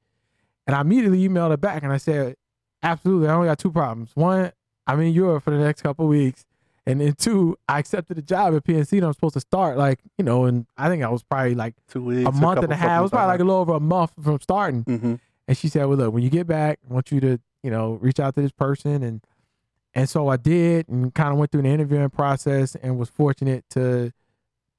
[0.66, 2.36] And I immediately emailed her back and I said,
[2.82, 3.28] Absolutely.
[3.28, 4.10] I only got two problems.
[4.14, 4.52] One,
[4.86, 6.46] I'm in Europe for the next couple of weeks.
[6.86, 10.00] And then two, I accepted a job at PNC that I'm supposed to start like,
[10.16, 12.26] you know, and I think I was probably like Two weeks.
[12.28, 12.98] a month and a half.
[12.98, 14.82] It was probably like a little over a month from starting.
[14.82, 15.14] hmm
[15.46, 17.94] And she said, "Well, look, when you get back, I want you to, you know,
[18.00, 19.20] reach out to this person." And
[19.94, 23.64] and so I did, and kind of went through the interviewing process, and was fortunate
[23.70, 24.12] to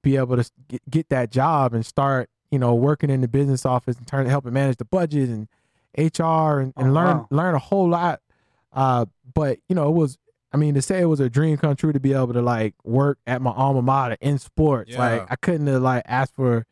[0.02, 3.66] be able to get, get that job and start, you know, working in the business
[3.66, 5.48] office and turn to helping manage the budget and
[5.98, 7.28] HR and, and Oh, learn wow.
[7.32, 8.22] learn a whole lot.
[8.74, 10.18] Uh, but you know, it was.
[10.54, 12.76] I mean, to say it was a dream come true to be able to like
[12.84, 16.66] work at my alma mater in sports, like I couldn't have like asked for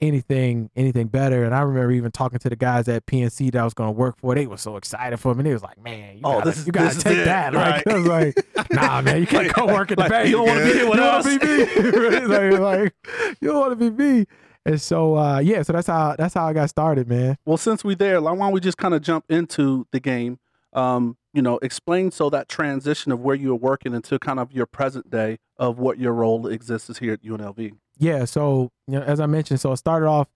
[0.00, 1.44] anything anything better.
[1.44, 3.92] And I remember even talking to the guys at PNC that I was going to
[3.92, 4.34] work for.
[4.34, 5.44] They were so excited for me.
[5.44, 7.88] They was like, "Man, you Oh, gotta, this is- you gotta take that." Like, right.
[7.88, 10.28] I was like, "Nah, man, you can't go work at the Like, bank.
[10.28, 12.26] you don't wanna be here with you us." be me.
[12.26, 12.94] like, like,
[13.40, 14.26] you don't want to be me."
[14.66, 17.36] And so, uh, yeah, so that's how that's how I got started, man.
[17.44, 20.38] Well, since we there, why don't we just kind of jump into the game?
[20.72, 24.52] Um, you know, explain so that transition of where you were working into kind of
[24.52, 27.72] your present day of what your role exists is here at UNLV.
[28.00, 30.26] Yeah, so you know, as I mentioned, so I started off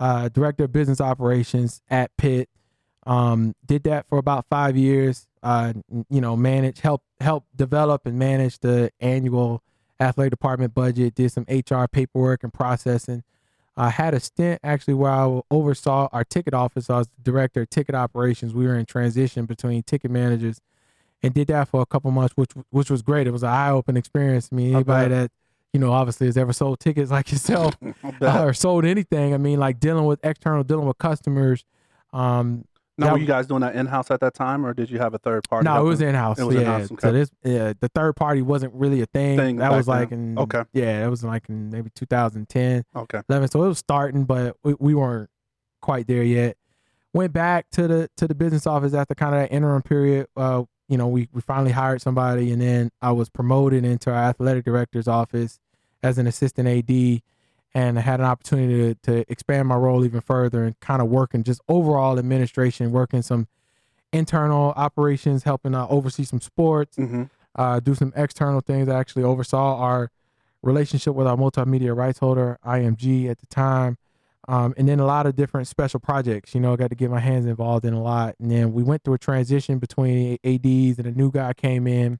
[0.00, 2.48] uh, director of business operations at Pitt.
[3.06, 5.28] Um, did that for about five years.
[5.42, 5.74] Uh,
[6.08, 9.62] you know, manage, help, help develop and manage the annual
[10.00, 11.14] athletic department budget.
[11.14, 13.24] Did some HR paperwork and processing.
[13.76, 16.88] I had a stint actually where I oversaw our ticket office.
[16.88, 18.54] I was the director of ticket operations.
[18.54, 20.60] We were in transition between ticket managers,
[21.22, 23.26] and did that for a couple months, which which was great.
[23.26, 24.48] It was an eye opening experience.
[24.50, 25.30] I mean, anybody that
[25.72, 27.74] you know obviously has ever sold tickets like yourself
[28.20, 28.44] bet.
[28.44, 29.34] or sold anything.
[29.34, 31.64] I mean, like dealing with external, dealing with customers.
[32.12, 32.64] Um,
[32.98, 34.98] now, that- were you guys doing that in house at that time, or did you
[34.98, 35.64] have a third party?
[35.64, 36.38] no, it was in house.
[36.38, 36.44] Yeah.
[36.60, 37.00] in-house, okay.
[37.00, 39.38] So this, yeah, the third party wasn't really a thing.
[39.38, 40.32] Thing that was like then.
[40.32, 40.62] in Okay.
[40.74, 43.22] Yeah, that was like in maybe 2010, Okay.
[43.30, 43.48] 11.
[43.48, 45.30] So it was starting, but we, we weren't
[45.80, 46.56] quite there yet.
[47.14, 50.26] Went back to the to the business office after kind of that interim period.
[50.36, 54.24] Uh, you know, we we finally hired somebody, and then I was promoted into our
[54.24, 55.58] athletic director's office
[56.02, 57.22] as an assistant AD,
[57.74, 61.08] and I had an opportunity to, to expand my role even further and kind of
[61.08, 63.48] working just overall administration, working some
[64.12, 67.22] internal operations, helping uh, oversee some sports, hmm
[67.54, 68.88] uh, do some external things.
[68.88, 70.10] I actually oversaw our
[70.62, 73.98] relationship with our multimedia rights holder, IMG, at the time.
[74.48, 77.10] Um, and then a lot of different special projects, you know, I got to get
[77.10, 78.34] my hands involved in a lot.
[78.40, 82.18] And then we went through a transition between ADs and a new guy came in.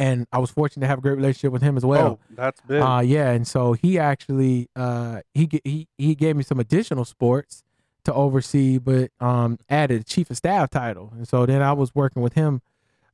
[0.00, 2.06] And I was fortunate to have a great relationship with him as well.
[2.06, 2.80] oh, that's big.
[2.80, 7.64] Uh, yeah, and so he actually uh, he he he gave me some additional sports
[8.04, 11.96] to oversee, but um, added a chief of staff title, and so then I was
[11.96, 12.62] working with him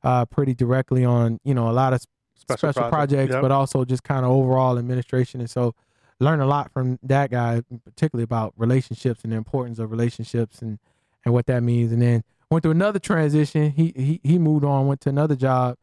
[0.03, 3.41] uh, pretty directly on you know a lot of s- special, project, projects, yep.
[3.41, 5.73] but also just kind of overall administration, and so
[6.19, 10.79] learned a lot from that guy, particularly about relationships and the importance of relationships and
[11.25, 13.71] and what that means, and then went through another transition.
[13.71, 15.77] He he he moved on, went to another job,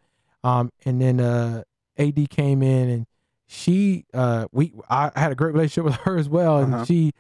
[0.45, 1.63] um, and then uh,
[1.99, 3.07] AD came in and
[3.47, 6.85] she uh we I had a great relationship with her as well, and Uh-huh.
[6.85, 7.13] she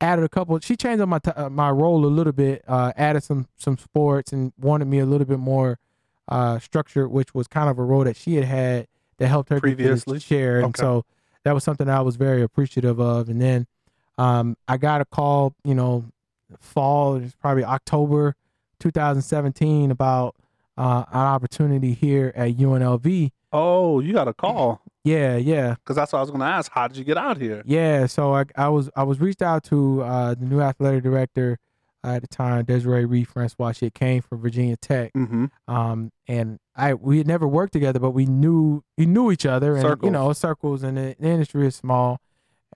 [0.00, 0.58] added a couple.
[0.60, 3.76] She changed up my t- uh, my role a little bit, uh, added some some
[3.76, 5.78] sports, and wanted me a little bit more
[6.28, 8.86] uh structured, which was kind of a role that she had had
[9.18, 10.18] that helped her get to the Previously?
[10.20, 11.04] chair, and so
[11.44, 13.28] that was something I was very appreciative of.
[13.28, 13.66] And then
[14.18, 16.04] um I got a call, you know,
[16.58, 18.34] fall, it's probably October
[18.80, 20.34] 2017 about
[20.76, 23.30] uh, an opportunity here at UNLV.
[23.52, 26.70] Oh, you got a call Yeah, yeah, because that's what I was going to ask.
[26.72, 27.62] How did you get out here?
[27.66, 28.06] yeah.
[28.06, 31.58] So I, I was I was reached out to uh, the new athletic director
[32.04, 33.72] uh, at the time, Desiree Reed Francois.
[33.72, 35.46] She came from Virginia Tech, Mm-hmm.
[35.68, 39.74] um, and I we had never worked together, but we knew we knew each other,
[39.74, 42.20] and you know, circles, and the, the industry is small,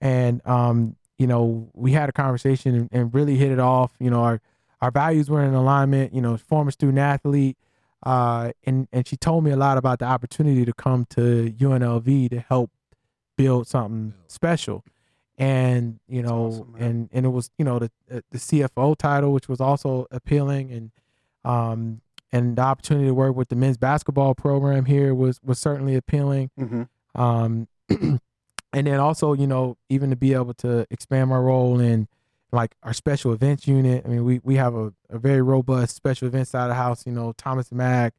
[0.00, 3.92] and um, you know, we had a conversation and, and really hit it off.
[3.98, 4.40] You know, our
[4.80, 6.12] our values were in alignment.
[6.14, 7.56] You know, former student athlete,
[8.04, 12.30] uh, and and she told me a lot about the opportunity to come to UNLV
[12.30, 12.70] to help
[13.36, 14.84] build something special.
[15.36, 19.48] And you know, awesome, and and it was you know the the CFO title, which
[19.48, 20.90] was also appealing, and
[21.44, 25.96] um, and the opportunity to work with the men's basketball program here was was certainly
[25.96, 26.50] appealing.
[26.58, 27.20] Mm-hmm.
[27.20, 27.68] Um,
[28.74, 32.08] and then also, you know, even to be able to expand my role in
[32.50, 34.04] like our special events unit.
[34.04, 37.04] I mean, we we have a, a very robust special events side of the house.
[37.06, 38.14] You know, Thomas Mack,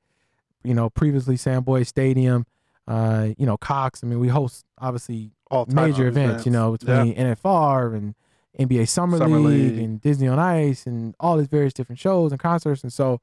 [0.64, 2.46] you know, previously Sam Boyd Stadium,
[2.88, 4.04] uh, you know, Cox.
[4.04, 7.04] I mean, we host obviously All major of events, you know, Yeah.
[7.04, 8.16] between NFR and
[8.60, 9.84] NBA Summer, Summer League, League.
[9.84, 12.84] and Disney on Ice and all these various different shows and concerts.
[12.84, 13.20] And so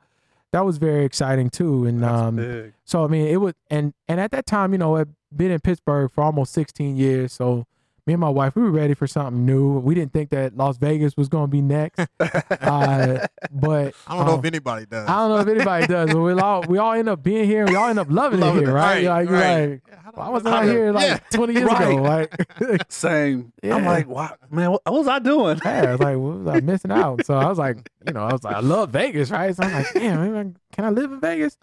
[0.50, 1.86] that was very exciting too.
[1.86, 2.74] And That's um, big.
[2.84, 5.60] so I mean, it was, and and at that time, you know, I'd been in
[5.60, 7.32] Pittsburgh for almost 16 years.
[7.32, 7.66] So
[8.06, 9.78] me and my wife, we were ready for something new.
[9.78, 14.26] We didn't think that Las Vegas was going to be next, uh, but I don't
[14.26, 15.08] know um, if anybody does.
[15.08, 16.12] I don't know if anybody does.
[16.12, 17.64] But we all we all end up being here.
[17.66, 18.74] We all end up loving, Loving it here, it.
[18.74, 19.06] right?
[19.06, 19.70] Right, Like, you're right.
[19.70, 21.18] like, Yeah, how do well, I I- wasn't out here like yeah.
[21.30, 21.94] 20 years ago.
[21.96, 23.52] Like, Same.
[23.62, 25.60] I'm like, wow, man, what, what was I doing?
[25.64, 27.24] yeah, I was like, what was I missing out?
[27.24, 29.54] So I was like, you know, I was like, I love Vegas, right?
[29.54, 31.56] So I'm like, damn, maybe can I live in Vegas?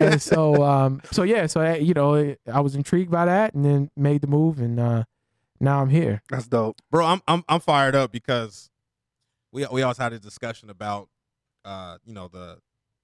[0.00, 3.64] and so, um, so yeah, so I, you know, I was intrigued by that, and
[3.64, 5.04] then made the move, and uh,
[5.60, 6.22] now I'm here.
[6.30, 6.80] That's dope.
[6.90, 7.04] bro.
[7.06, 8.70] I'm I'm I'm fired up because
[9.52, 11.08] we we always had a discussion about
[11.64, 12.58] uh you know the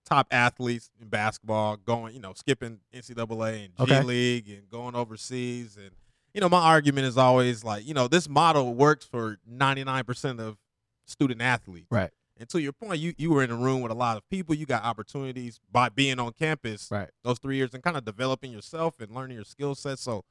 [0.04, 4.02] top athletes in basketball going you know skipping NCAA and G Okay.
[4.02, 5.90] League and going overseas and
[6.34, 10.40] you know my argument is always like you know this model works for 99 percent
[10.40, 10.58] of
[11.06, 12.10] student athletes Right.
[12.38, 14.54] and to your point you you were in a room with a lot of people
[14.54, 17.08] you got opportunities by being on campus Right.
[17.22, 20.24] those three years and kind of developing yourself and learning your skill set so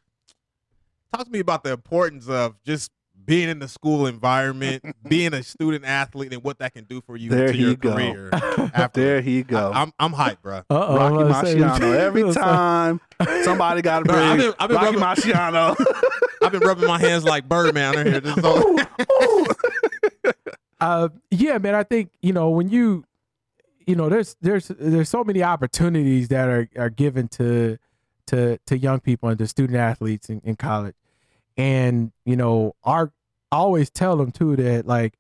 [1.14, 2.92] talk to me about the importance of just
[3.26, 7.16] being in the school environment, being a student athlete, and what that can do for
[7.16, 7.94] you There into he your go.
[7.94, 8.30] career.
[8.74, 9.72] After There he go.
[9.72, 10.58] I, am I'm hyped, bro.
[10.70, 11.96] Uh-oh, Rocky I was about to say- Marciano.
[12.00, 13.02] Every time
[13.44, 15.86] somebody got to Bro, bring I've been- I've been Rocky rubbing- Marciano.
[16.42, 18.20] I've been rubbing my hands like Birdman on here.
[18.20, 18.78] This is all-
[20.80, 21.76] Uh, yeah, man.
[21.76, 23.06] I think you know when you,
[23.88, 27.78] you know, there's there's there's so many opportunities that are are given to
[28.28, 30.96] to to young people and to student athletes in, in college,
[31.58, 33.12] and you know, our
[33.52, 35.14] I always tell them too that like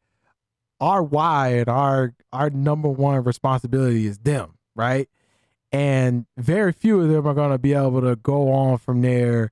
[0.79, 5.07] our why and our our number one responsibility is them, right?
[5.71, 9.51] And very few of them are going to be able to go on from there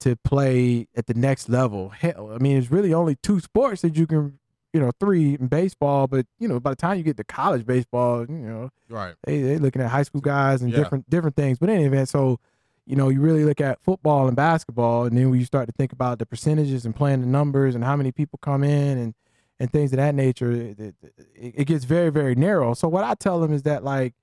[0.00, 1.90] to play at the next level.
[1.90, 4.38] Hell, I mean, it's really only two sports that you can,
[4.72, 6.06] you know, three in baseball.
[6.06, 9.14] But you know, by the time you get to college baseball, you know, right.
[9.24, 10.78] they they looking at high school guys and Yeah.
[10.78, 11.58] different different things.
[11.58, 12.40] But in any event, so
[12.86, 15.72] you know, you really look at football and basketball, and then when you start to
[15.72, 19.14] think about the percentages and playing the numbers and how many people come in and
[19.58, 20.94] and things of that nature, it, it,
[21.34, 22.74] it gets very very narrow.
[22.74, 24.14] So what I tell them is that like,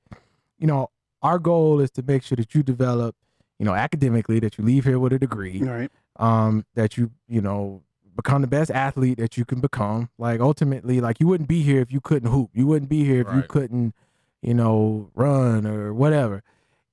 [0.58, 0.89] you know,
[1.22, 3.15] our goal is to make sure that you develop,
[3.60, 5.91] you know, academically, that you leave here with a degree, right.
[6.17, 7.84] um, that you you know
[8.17, 10.10] become the best athlete that you can become.
[10.17, 12.50] Like ultimately, like you wouldn't be here if you couldn't hoop.
[12.54, 13.93] You wouldn't be here if you couldn't,
[14.41, 16.43] you know, run or whatever.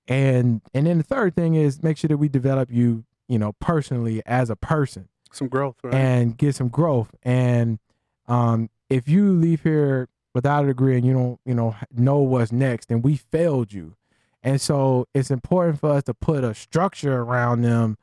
[0.08, 3.52] And and then the third thing is make sure that we develop you, you know,
[3.54, 5.94] personally as a person Some growth, right?
[5.94, 7.14] and get some growth.
[7.22, 7.78] And
[8.28, 12.52] um, if you leave here without a degree and you don't, you know, know what's
[12.52, 13.96] next, then we failed you.
[14.42, 17.96] And so it's important for us to put a structure around them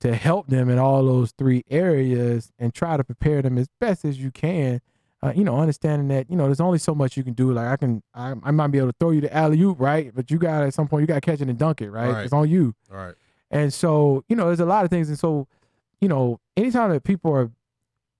[0.00, 4.04] to help them in all those three areas and try to prepare them as best
[4.04, 4.80] as you can.
[5.22, 7.52] Uh, you know, understanding that you know there's only so much you can do.
[7.52, 10.12] Like I can, I, I might be able to throw you the alley oop, right?
[10.14, 12.12] But you got at some point you got to catch it and dunk it, right?
[12.12, 12.24] Right.
[12.24, 12.74] It's on you.
[12.90, 13.14] All right.
[13.50, 15.08] And so, you know, there's a lot of things.
[15.08, 15.48] And so,
[16.00, 17.50] you know, anytime that people are,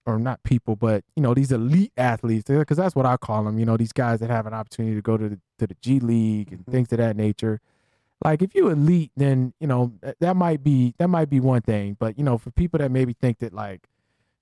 [0.06, 3.58] or not people, but, you know, these elite athletes, because that's what I call them,
[3.58, 5.98] you know, these guys that have an opportunity to go to the, to the G
[6.00, 6.70] League and Mhm.
[6.72, 7.60] things of that nature.
[8.24, 11.60] like if you elite, then you know that, that might be that might be one
[11.60, 11.96] thing.
[12.00, 13.88] But you know, for people that maybe think that like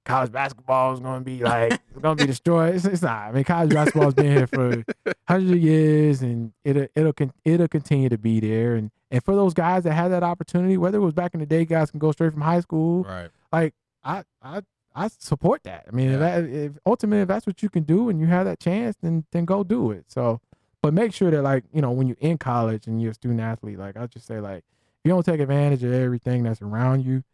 [0.04, 3.28] college basketball is going to be like it's going to be destroyed, it's, it's not.
[3.28, 4.84] I mean, college basketball has been here for
[5.28, 7.14] hundreds of years, and it'll it'll
[7.44, 8.74] it'll continue to be there.
[8.74, 11.46] And and for those guys that had that opportunity, whether it was back in the
[11.46, 13.04] day, guys can go straight from high school.
[13.04, 13.30] Right.
[13.52, 14.62] Like I I
[14.94, 15.86] I support that.
[15.88, 18.46] I mean, if, that, if ultimately if that's what you can do and you have
[18.46, 20.04] that chance, then then go do it.
[20.08, 20.40] So,
[20.82, 23.40] but make sure that like you know when you're in college and you're a student
[23.40, 27.04] athlete, like I just say like if you don't take advantage of everything that's around
[27.04, 27.24] you,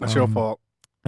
[0.00, 0.60] That's your um, fault.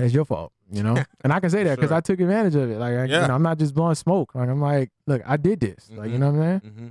[0.04, 1.02] It's your fault, you know.
[1.24, 1.96] and I can say that because Sure.
[1.96, 2.78] I took advantage of it.
[2.78, 3.22] Like, I, Yeah.
[3.22, 4.34] you know, I'm not just blowing smoke.
[4.34, 5.90] Like, I'm like, look, I did this.
[5.90, 6.20] Like, you Mhm.
[6.20, 6.72] know what I'm saying?
[6.74, 6.88] hmm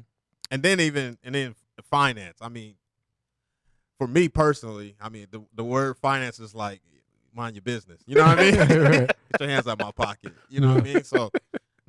[0.51, 1.55] And then even and then
[1.89, 2.37] finance.
[2.41, 2.75] I mean,
[3.97, 6.81] for me personally, I mean the the word finance is like
[7.33, 8.01] mind your business.
[8.05, 8.59] You know what I mean?
[8.81, 9.11] Right.
[9.29, 10.33] Get your hands out my pocket.
[10.49, 11.03] You know what I mean?
[11.03, 11.31] So.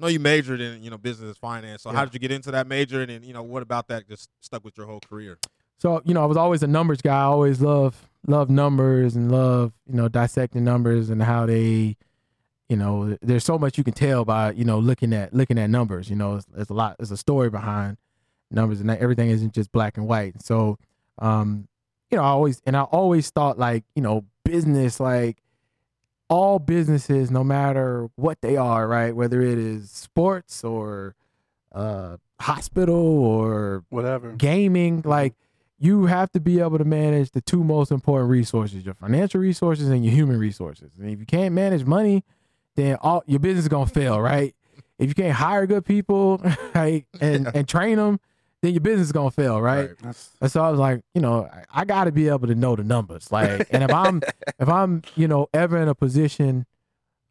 [0.01, 1.83] I know you majored in you know business finance.
[1.83, 1.97] So Yeah.
[1.97, 3.01] how did you get into that major?
[3.01, 5.39] And then you know what about that just stuck with your whole career?
[5.79, 7.17] So, you know, I was always a numbers guy.
[7.17, 11.97] I always love love numbers and love, you know, dissecting numbers and how they,
[12.69, 15.71] you know, there's so much you can tell by, you know, looking at looking at
[15.71, 16.11] numbers.
[16.11, 17.97] You know, it's, there's a lot, there's a story behind
[18.51, 20.43] numbers, and everything isn't just black and white.
[20.43, 20.79] So,
[21.19, 21.69] um,
[22.11, 25.39] you know, I always and I always thought like, you know, business like
[26.29, 29.15] all businesses, no matter what they are, right?
[29.15, 31.15] Whether it is sports or
[31.73, 34.33] uh hospital or Whatever.
[34.33, 35.35] gaming like
[35.79, 39.89] you have to be able to manage the two most important resources your financial resources
[39.89, 42.25] and your human resources and if you can't manage money
[42.77, 44.55] then all your business is gonna fail right
[44.99, 46.43] if you can't hire good people
[46.75, 48.19] right and and train them
[48.63, 51.45] then your business is gonna fail right, That's, and so I was like, you know,
[51.45, 53.31] I, I got to be able to know the numbers.
[53.31, 54.21] Like, and if I'm
[54.59, 56.67] if I'm you know ever in a position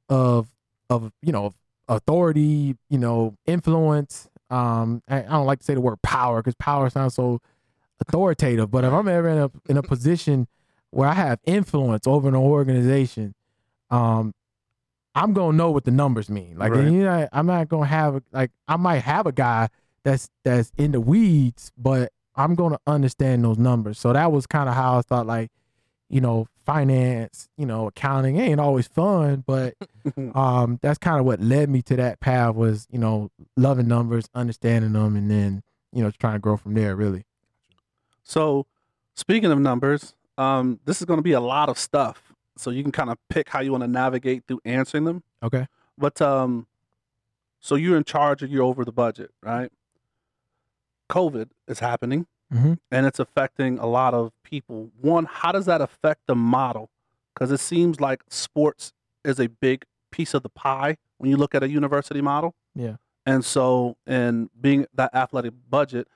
[0.08, 0.48] of
[0.90, 1.54] of you know
[1.88, 4.30] authority, you know, influence.
[4.50, 7.42] Um, I, I don't like to say the word power because power sounds so
[8.00, 8.70] authoritative.
[8.72, 10.48] But if I'm ever in a in a position
[10.92, 13.34] where I have influence over an organization,
[13.90, 14.34] um,
[15.16, 16.58] I'm gonna know what the numbers mean.
[16.58, 16.86] Like, Right.
[16.86, 19.70] you know, I'm not gonna have like I might have a guy
[20.04, 24.00] that's that's in the weeds, but I'm gonna understand those numbers.
[24.00, 25.50] So that was kind of how I thought like,
[26.10, 29.74] you know, finance, you know, accounting ain't always fun, but
[30.36, 34.26] um that's kind of what led me to that path was, you know, loving numbers,
[34.36, 37.24] understanding them and then, you know, trying to grow from there really.
[38.28, 38.66] So,
[39.16, 42.34] speaking of numbers, um, this is going to be a lot of stuff.
[42.58, 45.24] So you can kind of pick how you want to navigate through answering them.
[45.42, 45.68] Okay.
[45.98, 46.68] But um,
[47.62, 49.72] so you're in charge and you're over the budget, right?
[51.10, 52.80] COVID is happening, Mhm.
[52.92, 54.92] and it's affecting a lot of people.
[55.00, 56.90] One, how does that affect the model?
[57.34, 58.92] Because it seems like sports
[59.24, 62.56] is a big piece of the pie when you look at a university model.
[62.76, 62.98] Yeah.
[63.26, 66.08] And so, and being that athletic budget,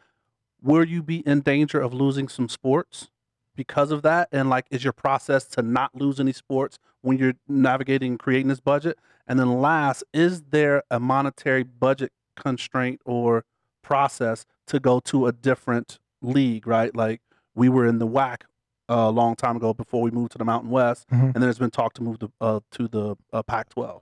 [0.64, 3.10] will you be in danger of losing some sports
[3.56, 4.30] because of that?
[4.32, 8.48] And like, is your process to not lose any sports when you're navigating and creating
[8.48, 8.98] this budget?
[9.28, 13.44] And then last, is there a monetary budget constraint or
[13.84, 16.96] process to go to a different league, right?
[16.96, 17.22] Like
[17.56, 18.42] we were in the WAC
[18.88, 21.34] a long time ago before we moved to the Mountain West, Mhm.
[21.34, 24.02] and then it's been talk to move to, uh, to the uh, Pac-12.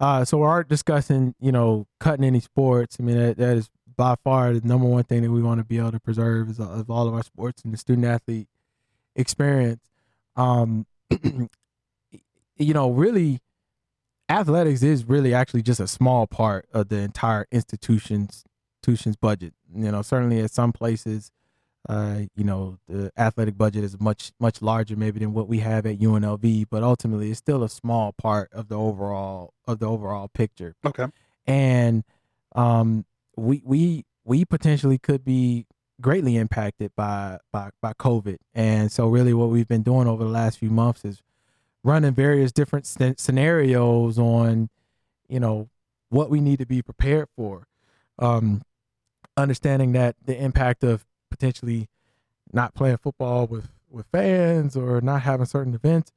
[0.00, 2.98] Uh, so we aren't discussing, you know, cutting any sports.
[3.00, 5.64] I mean, that, that is by far the number one thing that we want to
[5.64, 8.48] be able to preserve is of all of our sports and the student athlete
[9.16, 9.82] experience.
[10.36, 10.86] Um,
[12.56, 13.40] you know, really,
[14.28, 18.44] athletics is really actually just a small part of the entire institution's
[18.80, 19.52] institution's budget.
[19.74, 21.32] You know, certainly at some places,
[21.88, 25.86] uh, you know, the athletic budget is much much larger maybe than what we have
[25.86, 30.28] at UNLV, but ultimately it's still a small part of the overall of the overall
[30.28, 30.76] picture.
[30.86, 31.06] Okay.
[31.48, 32.04] And
[32.54, 33.04] um,
[33.38, 35.66] we we we potentially could be
[36.00, 38.36] greatly impacted by by by COVID.
[38.54, 41.22] And so really what we've been doing over the last few months is
[41.82, 44.68] running various different sc- scenarios on,
[45.28, 45.68] you know,
[46.10, 47.66] what we need to be prepared for.
[48.18, 48.62] Um,
[49.36, 51.88] understanding that the impact of potentially
[52.52, 56.12] not playing football with with fans or not having certain events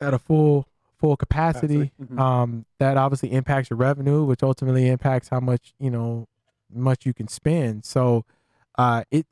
[0.00, 0.66] at a full
[0.98, 2.18] full capacity, Mhm.
[2.18, 6.26] um, that obviously impacts your revenue, which ultimately impacts how much you know
[6.72, 7.84] much you can spend.
[7.84, 8.24] So,
[8.78, 9.26] uh, it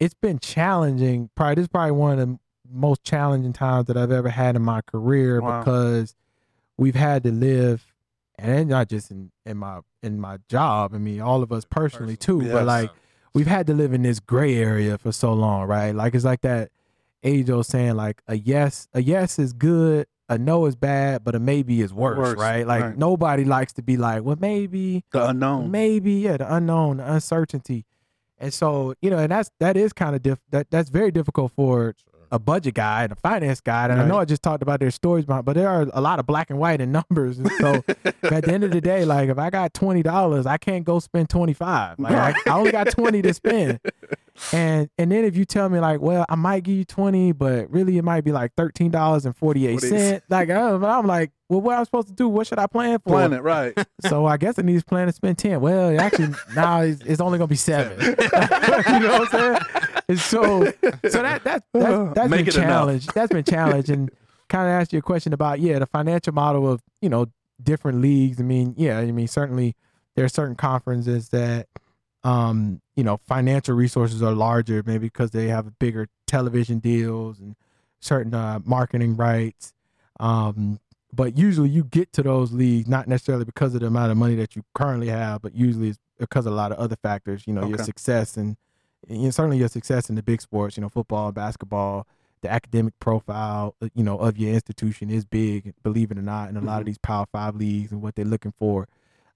[0.00, 1.30] it's been challenging.
[1.34, 2.38] Probably this is probably one of the
[2.70, 5.60] most challenging times that I've ever had in my career Wow.
[5.60, 6.14] because
[6.76, 7.86] we've had to live,
[8.38, 10.92] and not just in in my in my job.
[10.94, 12.52] I mean, all of us personally too, Yes.
[12.52, 12.90] but like
[13.34, 15.94] we've had to live in this gray area for so long, right?
[15.94, 16.70] Like it's like that
[17.24, 21.34] age old saying, like a yes, a yes is good, a no is bad, but
[21.34, 22.66] a maybe is worse, Worse, right?
[22.66, 22.98] Like right.
[22.98, 25.70] nobody likes to be like, well, maybe, The uh, unknown.
[25.70, 27.84] maybe, yeah, the unknown, the uncertainty.
[28.38, 31.52] And so, you know, and that's that is kind of diff that that's very difficult
[31.52, 31.94] for
[32.32, 33.84] a budget guy and a finance guy.
[33.84, 36.18] And I know I just talked about their stories, but but there are a lot
[36.18, 37.38] of black and white in numbers.
[37.38, 40.56] And so at the end of the day, like if I got twenty dollars, I
[40.56, 41.98] can't go spend twenty five.
[42.00, 43.78] Like I, I only got twenty to spend.
[44.52, 47.70] And and then if you tell me like, well, I might give you twenty, but
[47.70, 50.24] really it might be like thirteen dollars and forty eight cent.
[50.28, 52.28] Like I'm, I'm like, well, what am I supposed to do?
[52.28, 53.10] What should I plan for?
[53.10, 53.74] Plan it right.
[54.08, 55.60] So I guess I need to plan to spend ten.
[55.60, 57.98] Well, actually now it's, it's only gonna be seven.
[58.00, 59.58] you know what I'm saying?
[60.08, 62.54] And so so that that that's, that's Make been enough.
[62.54, 63.14] challenged.
[63.14, 64.10] That's been challenged and
[64.48, 67.26] kind of asked you a question about yeah the financial model of you know
[67.62, 68.40] different leagues.
[68.40, 69.76] I mean yeah I mean certainly
[70.16, 71.68] there are certain conferences that
[72.24, 77.56] um you know financial resources are larger maybe because they have bigger television deals and
[78.00, 79.72] certain uh, marketing rights.
[80.20, 80.78] Um,
[81.14, 84.34] but usually you get to those leagues not necessarily because of the amount of money
[84.36, 87.44] that you currently have, but usually it's because of a lot of other factors.
[87.46, 88.56] You know, your success and,
[89.08, 90.76] and certainly your success in the big sports.
[90.76, 92.06] You know, football, basketball,
[92.40, 93.74] the academic profile.
[93.82, 96.78] uh, You know, of your institution is big, believe it or not, in a lot
[96.78, 96.86] of Mhm.
[96.86, 98.88] these Power Five leagues and what they're looking for.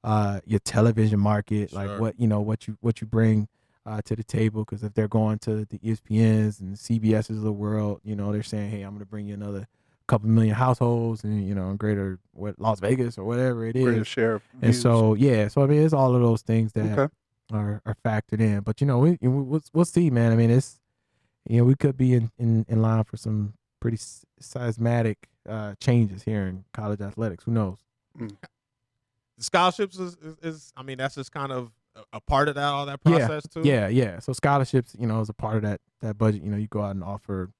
[0.07, 3.49] Uh, your television market, like what you know, what you what you bring
[3.85, 4.65] uh, to the table.
[4.65, 8.33] Because if they're going to the ESPNs and the CBSs of the world, you know,
[8.33, 9.67] they're saying, "Hey, I'm going to bring you another
[10.07, 14.05] couple million households and you know, greater what Las Vegas or whatever it is." Greater
[14.05, 14.81] share of and views.
[14.81, 17.13] so, yeah, so I mean, it's all of those things that Okay.
[17.53, 18.61] are are factored in.
[18.61, 20.31] But you know, we we- we'll, we'll see, man.
[20.31, 20.79] I mean, it's
[21.49, 25.17] you know, we could be in in, in line for some pretty s- seismatic
[25.49, 27.43] uh, changes here in college athletics.
[27.43, 27.79] Who knows?
[29.39, 32.65] Scholarships is, is, is I mean that's just kind of a, a part of that
[32.65, 33.63] all that Yeah, process too.
[33.65, 34.19] Yeah, yeah.
[34.21, 36.43] So scholarships, you know, is a part of that that budget.
[36.43, 37.51] You know, you go out and offer,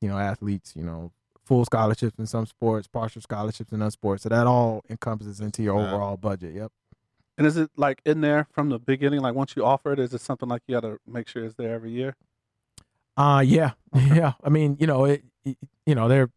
[0.00, 1.12] you know, athletes, you know,
[1.44, 4.22] full scholarships in some sports, partial scholarships in other sports.
[4.24, 5.86] So that all encompasses into your Yeah.
[5.92, 6.54] overall budget.
[6.54, 6.72] Yep.
[7.38, 9.20] And is it like in there from the beginning?
[9.20, 11.54] Like once you offer it, is it something like you got to make sure it's
[11.54, 12.16] there every year?
[13.16, 13.72] Uh yeah.
[13.94, 14.32] Yeah.
[14.44, 15.56] I mean, you know, it, it
[15.86, 16.30] you know, there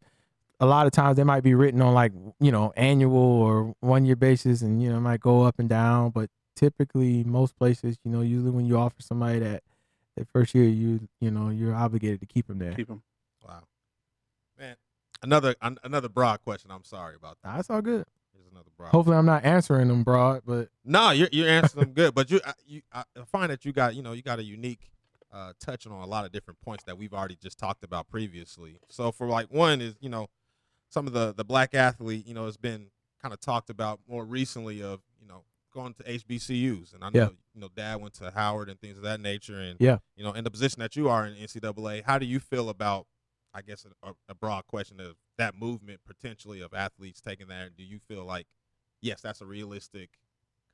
[0.62, 4.06] a lot of times they might be written on like, you know, annual or one
[4.06, 7.98] year basis and you know, it might go up and down, but typically most places,
[8.06, 9.64] you know, usually when you offer somebody that
[10.16, 12.74] the first year you you know, you're obligated to keep them there.
[12.74, 13.02] Keep them.
[13.46, 13.64] Wow.
[14.60, 14.76] Man,
[15.24, 16.70] another an, another broad question.
[16.72, 17.56] I'm sorry about that.
[17.56, 18.06] That's all good.
[18.34, 18.90] Here's another broad.
[18.92, 22.40] Hopefully I'm not answering them broad, but No, you're you're answering them good, but you
[22.46, 24.92] I- you I find that you got you know you got a unique
[25.34, 28.78] uh, touching on a lot of different points that we've already just talked about previously.
[28.90, 30.28] So for like one is you know
[30.92, 32.88] some of the the black athlete you know has been
[33.22, 37.20] kind of talked about more recently of you know going to HBCUs and I know
[37.20, 37.30] Yeah.
[37.56, 39.98] you know dad went to Howard and things of that nature and Yeah.
[40.16, 43.08] you know in the position that you are in NCAA how do you feel about
[43.54, 47.84] I guess a, a broad question of that movement potentially of athletes taking that do
[47.84, 48.48] you feel like
[49.02, 50.10] yes that's a realistic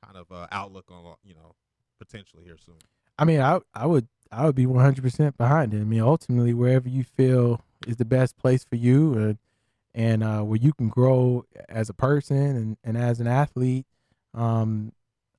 [0.04, 1.54] kind of uh, outlook on you know
[1.98, 2.76] potentially here soon.
[3.18, 5.80] I mean, I I would I would be 100% behind it.
[5.80, 9.38] I mean, ultimately wherever you feel is the best place for you and
[9.94, 13.86] and uh, where you can grow as a person and, and as an athlete,
[14.34, 14.92] um,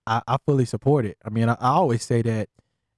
[0.06, 1.18] I, I fully support it.
[1.24, 2.50] I mean, I, I always say that.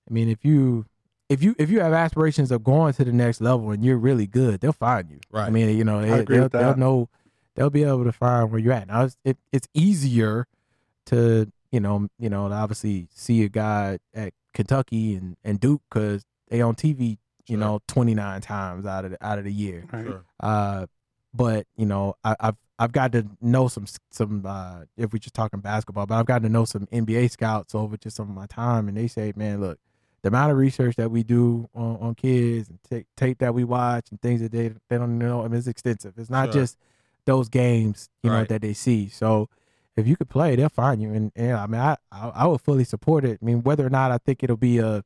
[0.09, 0.85] I mean, if you
[1.29, 4.27] if you if you have aspirations of going to the next level and you're really
[4.27, 5.19] good, they'll find you.
[5.31, 5.47] Right.
[5.47, 7.09] I mean, you know, they, agree will they'll know
[7.55, 8.87] they'll be able to find where you're at.
[8.87, 10.47] Now, it's, it, it's easier
[11.07, 16.23] to you know you know obviously see a guy at Kentucky and, and Duke because
[16.49, 17.57] they on TV you Sure.
[17.57, 19.85] know 29 times out of the, out of the year.
[19.91, 20.05] Right.
[20.05, 20.23] Sure.
[20.39, 20.85] Uh,
[21.33, 25.35] but you know, I, I've I've got to know some some uh, if we're just
[25.35, 28.47] talking basketball, but I've got to know some NBA scouts over just some of my
[28.47, 29.79] time, and they say, man, look,
[30.23, 33.63] the amount of research that we do on, on kids and tape tape that we
[33.63, 36.13] watch and things that they they don't know, I mean, it's extensive.
[36.17, 36.61] It's not Sure.
[36.61, 36.77] just
[37.25, 39.07] those games, you know, that they see.
[39.09, 39.47] So
[39.95, 42.61] if you could play, they'll find you, and, and I mean, I, I I would
[42.61, 43.37] fully support it.
[43.41, 45.03] I mean, whether or not I think it'll be a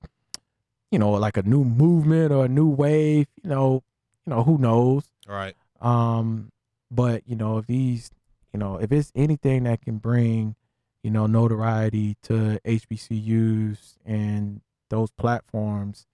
[0.91, 3.83] you know like a new movement or a new wave, you know,
[4.25, 5.03] you know, who knows.
[5.27, 5.55] All right.
[5.81, 6.51] Um,
[6.91, 8.09] but you know, if these,
[8.53, 10.55] you know, if it's anything that can bring,
[11.03, 16.05] you know, notoriety to HBCUs and those platforms,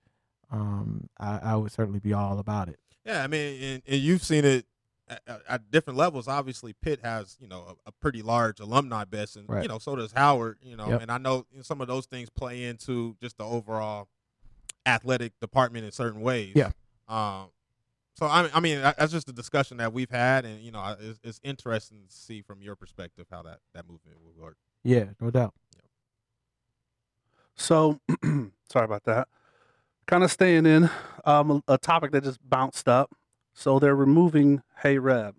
[0.51, 2.79] um, I, I would certainly be all about it.
[3.05, 4.65] Yeah, I mean, and, and you've seen it
[5.07, 6.27] at, at- different levels.
[6.27, 9.63] Obviously, Pitt has you know a, a pretty large alumni base, and Right.
[9.63, 10.57] you know so does Howard.
[10.61, 11.01] You know, Yep.
[11.03, 14.07] and I know, some of those things play into just the overall
[14.85, 16.53] athletic department in certain ways.
[16.55, 16.71] Yeah.
[17.07, 17.47] Um.
[18.21, 21.19] So I, I mean, that's just a discussion that we've had, and you know, it's,
[21.23, 24.57] it's interesting to see from your perspective how that that movement will work.
[24.83, 25.55] Yeah, no doubt.
[27.55, 27.99] So,
[28.69, 29.27] sorry about that.
[30.05, 30.87] Kind of staying in
[31.25, 33.09] um, a, a topic that just bounced up.
[33.55, 35.33] So they're removing Hey Reb.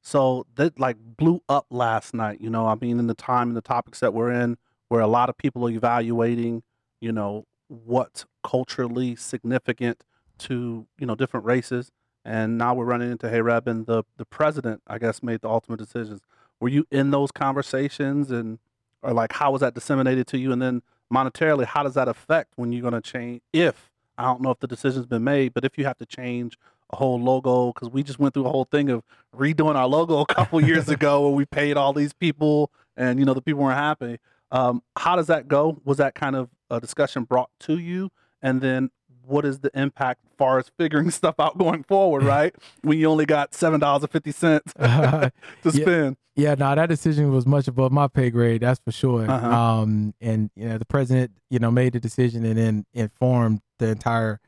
[0.00, 2.40] So that like blew up last night.
[2.40, 4.58] You know, I mean, in the time and the topics that we're in,
[4.90, 6.62] where a lot of people are evaluating,
[7.00, 10.04] you know, what's culturally significant
[10.38, 11.90] to you know different races.
[12.26, 15.78] And now we're running into hey Reb the the president I guess made the ultimate
[15.78, 16.20] decisions.
[16.60, 18.58] Were you in those conversations and
[19.02, 20.52] or like how was that disseminated to you?
[20.52, 20.82] And then
[21.12, 23.42] monetarily, how does that affect when you're going to change?
[23.52, 26.56] If I don't know if the decision's been made, but if you have to change
[26.90, 29.02] a whole logo, because we just went through a whole thing of
[29.36, 33.24] redoing our logo a couple years ago, where we paid all these people, and you
[33.24, 34.18] know the people weren't happy.
[34.50, 35.80] Um, how does that go?
[35.84, 38.10] Was that kind of a discussion brought to you?
[38.40, 38.90] And then
[39.26, 42.54] what is the impact far as figuring stuff out going forward, right?
[42.82, 45.30] when you only got seven dollars and fifty cents to
[45.64, 45.70] Yeah.
[45.70, 46.16] spend.
[46.36, 48.60] Yeah, no, that decision was much above my pay grade.
[48.62, 49.30] That's for sure.
[49.30, 49.48] Uh-huh.
[49.48, 53.90] Um, and you know, the president, you know, made the decision and then informed the
[53.90, 54.40] entire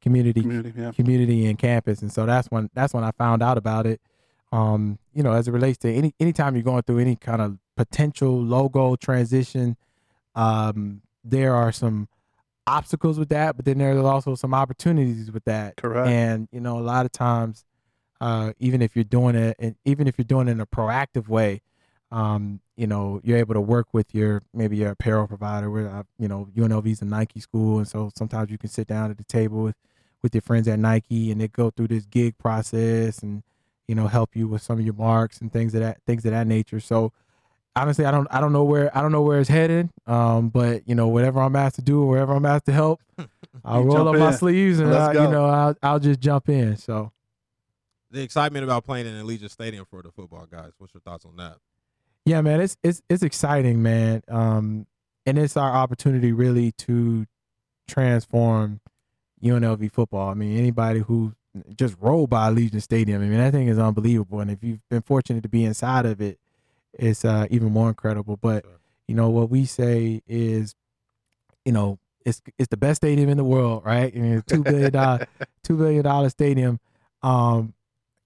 [0.00, 0.92] community, Community, yeah.
[0.92, 2.00] community and campus.
[2.00, 4.00] And so that's when that's when I found out about it.
[4.52, 7.58] Um, you know, as it relates to any anytime you're going through any kind of
[7.76, 9.76] potential logo transition,
[10.34, 12.08] um, there are some
[12.66, 15.76] obstacles with that, but then there's also some opportunities with that.
[15.76, 16.08] Correct.
[16.08, 17.64] And you know, a lot of times,
[18.20, 21.28] uh, even if you're doing it, and even if you're doing it in a proactive
[21.28, 21.62] way,
[22.10, 25.70] um, you know, you're able to work with your maybe your apparel provider.
[25.70, 29.10] Where uh, you know UNLV's a Nike school, and so sometimes you can sit down
[29.10, 29.76] at the table with
[30.22, 33.42] with your friends at Nike, and they go through this gig process, and
[33.88, 36.32] you know, help you with some of your marks and things of that things of
[36.32, 36.80] that nature.
[36.80, 37.12] So
[37.76, 39.90] honestly, I don't I don't know where I don't know where it's headed.
[40.06, 43.00] Um, but you know, whatever I'm asked to do, or wherever I'm asked to help,
[43.64, 46.76] I'll roll jump up my sleeves and I, you know I'll I'll just jump in.
[46.76, 47.12] So
[48.10, 50.72] The excitement about playing in Allegiant Stadium for the football guys.
[50.78, 51.56] What's your thoughts on that?
[52.26, 54.22] yeah, man, it's it's it's exciting, man.
[54.28, 54.86] Um,
[55.26, 57.26] and it's our opportunity really to
[57.88, 58.80] transform
[59.42, 60.28] UNLV football.
[60.30, 61.34] I mean, anybody who
[61.76, 64.40] just rolled by Allegiant Stadium, I mean, that thing is unbelievable.
[64.40, 66.38] And if you've been fortunate to be inside of it,
[66.98, 68.36] it's uh, even more incredible.
[68.36, 68.64] But
[69.08, 70.74] you know what we say is,
[71.64, 74.12] you know, it's it's the best stadium in the world, right?
[74.14, 75.26] I mean, two billion dollar
[75.62, 76.80] two billion dollar stadium.
[77.22, 77.74] Um,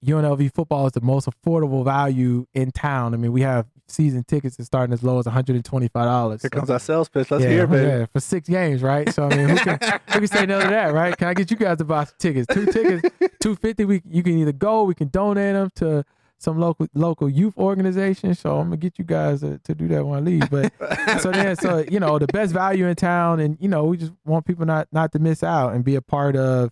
[0.05, 3.13] UNLV football is the most affordable value in town.
[3.13, 5.89] I mean, we have season tickets that starting as low as one hundred and twenty
[5.89, 6.41] five dollars.
[6.41, 7.29] Here comes our sales pitch.
[7.29, 7.87] Let's yeah, hear it, baby.
[7.87, 9.11] yeah, for six games, right?
[9.13, 11.17] So I mean, who can who can say no to that, right?
[11.17, 12.47] Can I get you guys to buy some tickets?
[12.53, 13.09] Two tickets,
[13.41, 13.83] two fifty.
[13.83, 16.05] We you can either go, we can donate them to
[16.39, 18.33] some local local youth organization.
[18.33, 20.49] So I'm gonna get you guys to, to do that when I leave.
[20.49, 20.73] But
[21.21, 24.13] so then, so you know, the best value in town, and you know, we just
[24.25, 26.71] want people not not to miss out and be a part of,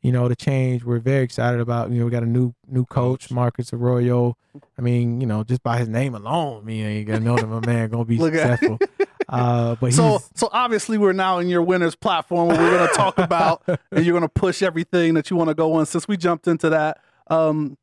[0.00, 0.84] you know, the change.
[0.84, 1.90] We're very excited about.
[1.90, 4.36] You know, we got a new new coach, Marcus Arroyo.
[4.78, 7.64] I mean, you know, just by his name alone, me ain't gonna know that my
[7.66, 8.78] man gonna be successful.
[9.28, 12.94] Uh, but So, so obviously we're now in your winners platform where we're going to
[12.94, 15.86] talk about and you're going to push everything that you want to go on.
[15.86, 16.98] Since we jumped into that,
[17.28, 17.78] um,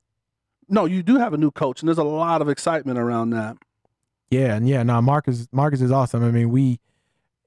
[0.70, 3.58] no, you do have a new coach, and there's a lot of excitement around that.
[4.30, 6.24] Yeah, and yeah, now Marcus Marcus is awesome.
[6.24, 6.80] I mean, we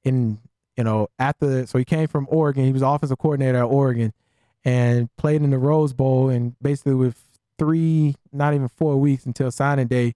[0.05, 0.39] in
[0.77, 2.65] you know at the so he came from Oregon.
[2.65, 4.13] He was offensive coordinator at Oregon,
[4.65, 6.29] and played in the Rose Bowl.
[6.31, 7.23] And basically, with
[7.59, 10.15] three, not even four weeks until signing day,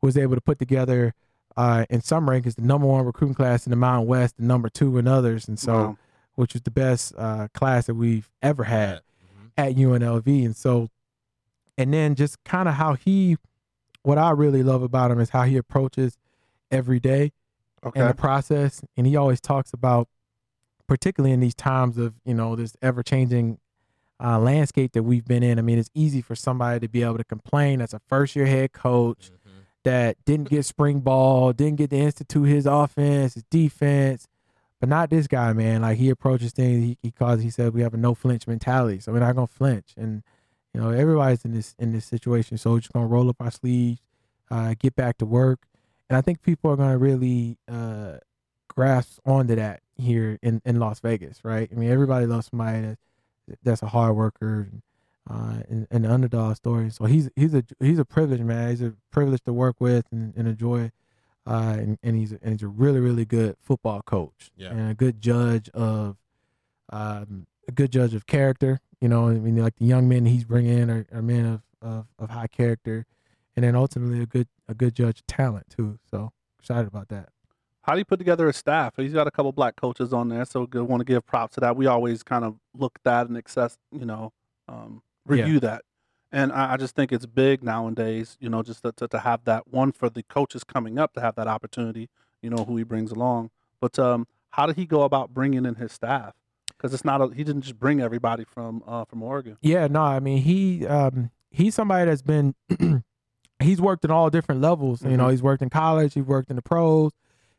[0.00, 1.12] was able to put together
[1.58, 4.68] uh, in some rankings the number one recruiting class in the Mountain West, the number
[4.70, 5.98] two in others, and so Wow.
[6.36, 9.50] which was the best uh, class that we've ever had Mhm.
[9.58, 10.44] at UNLV.
[10.46, 10.88] And so,
[11.78, 13.36] and then just kind of how he,
[14.02, 16.16] what I really love about him is how he approaches
[16.70, 17.32] every day
[17.84, 18.00] Okay.
[18.00, 18.82] in the process.
[18.96, 20.08] And he always talks about,
[20.86, 23.58] particularly in these times of, you know, this ever changing
[24.22, 25.58] uh, landscape that we've been in.
[25.58, 28.46] I mean, it's easy for somebody to be able to complain as a first year
[28.46, 29.50] head coach Mhm.
[29.84, 34.26] that didn't get spring ball, didn't get to institute his offense, his defense,
[34.80, 35.82] but not this guy, man.
[35.82, 39.00] Like he approaches things, he, he calls, he said, we have a no flinch mentality,
[39.00, 39.92] so we're not gonna flinch.
[39.96, 40.22] And
[40.76, 43.50] you know, everybody's in this in this situation, so we're just gonna roll up our
[43.50, 44.00] sleeves,
[44.50, 45.60] uh, get back to work,
[46.10, 48.18] and I think people are gonna really uh,
[48.68, 51.68] grasp onto that here in in Las Vegas, right?
[51.72, 52.98] I mean, everybody loves somebody that
[53.62, 54.68] that's a hard worker.
[54.70, 54.82] And,
[55.28, 56.88] uh, and, and the underdog story.
[56.90, 58.70] So he's he's a he's a privilege, man.
[58.70, 60.92] He's a privilege to work with and, and enjoy.
[61.44, 64.70] Uh, and, and he's and he's a really really good football coach Yeah.
[64.70, 66.16] and a good judge of
[66.90, 68.80] um, a good judge of character.
[69.00, 71.62] You know, I mean, like the young men he's bringing in are, are men of,
[71.82, 73.06] of of high character,
[73.54, 75.98] and then ultimately a good a good judge of talent too.
[76.10, 77.28] So excited about that.
[77.82, 78.94] How do you put together a staff?
[78.96, 81.60] He's got a couple black coaches on there, so we want to give props to
[81.60, 81.76] that.
[81.76, 84.32] We always kind of look at that and access, you know,
[84.68, 85.42] um, Yeah.
[85.44, 85.82] review that.
[86.32, 89.44] And I, I just think it's big nowadays, you know, just to, to, to have
[89.44, 92.08] that one for the coaches coming up to have that opportunity,
[92.42, 93.50] you know, who he brings along.
[93.80, 96.34] But um, how did he go about bringing in his staff?
[96.76, 99.56] Because it's not a, he didn't just bring everybody from uh, from Oregon.
[99.60, 102.54] Yeah, no, I mean he um he's somebody that's been
[103.60, 105.02] he's worked at all different levels.
[105.02, 105.30] You know, Mhm.
[105.32, 107.12] he's worked in college, he's worked in the pros,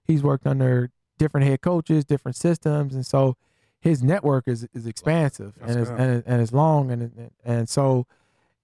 [0.03, 3.35] he's worked under different head coaches, different systems, and so
[3.79, 8.05] his network is is expansive That's and it's, and, and it's long and and so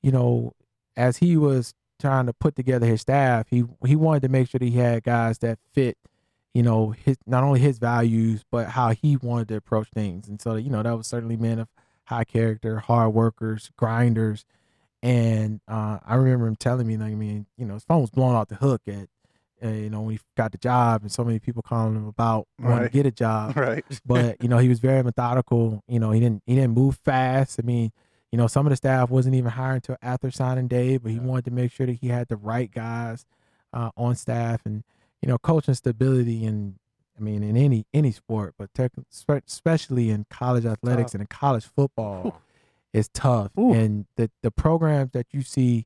[0.02, 0.54] you know
[0.98, 4.60] as he was trying to put together his staff he he wanted to make sure
[4.60, 5.98] that he had guys that fit
[6.54, 10.40] you know his not only his values but how he wanted to approach things and
[10.42, 11.68] so you know that was certainly men of
[12.06, 14.46] high character hard workers grinders
[15.02, 18.10] and uh, I remember him telling me, like, I mean, you know, his phone was
[18.10, 19.10] blown off the hook at,
[19.62, 22.48] uh, you know, when he got the job, and so many people calling him about
[22.58, 22.84] wanting Right.
[22.86, 23.54] to get a job.
[23.58, 23.84] Right.
[24.06, 25.84] But you know, he was very methodical.
[25.90, 27.60] You know, he didn't he didn't move fast.
[27.62, 27.92] I mean,
[28.32, 31.20] you know, some of the staff wasn't even hired until after signing day, but he
[31.20, 33.26] wanted to make sure that he had the right guys
[33.74, 34.86] uh, on staff, and
[35.24, 36.76] you know, coaching stability and.
[37.16, 38.92] I mean, in any any sport, but tech,
[39.48, 41.14] especially in college athletics Tough.
[41.14, 42.42] and in college football,
[42.92, 43.52] is tough.
[43.56, 43.72] Ooh.
[43.72, 45.86] And the the programs that you see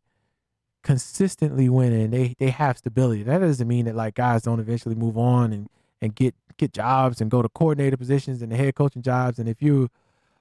[0.83, 3.23] consistently winning, they they have stability.
[3.23, 5.67] That doesn't mean that like guys don't eventually move on and
[6.01, 9.37] and get get jobs and go to coordinator positions and the head coaching jobs.
[9.37, 9.89] And if you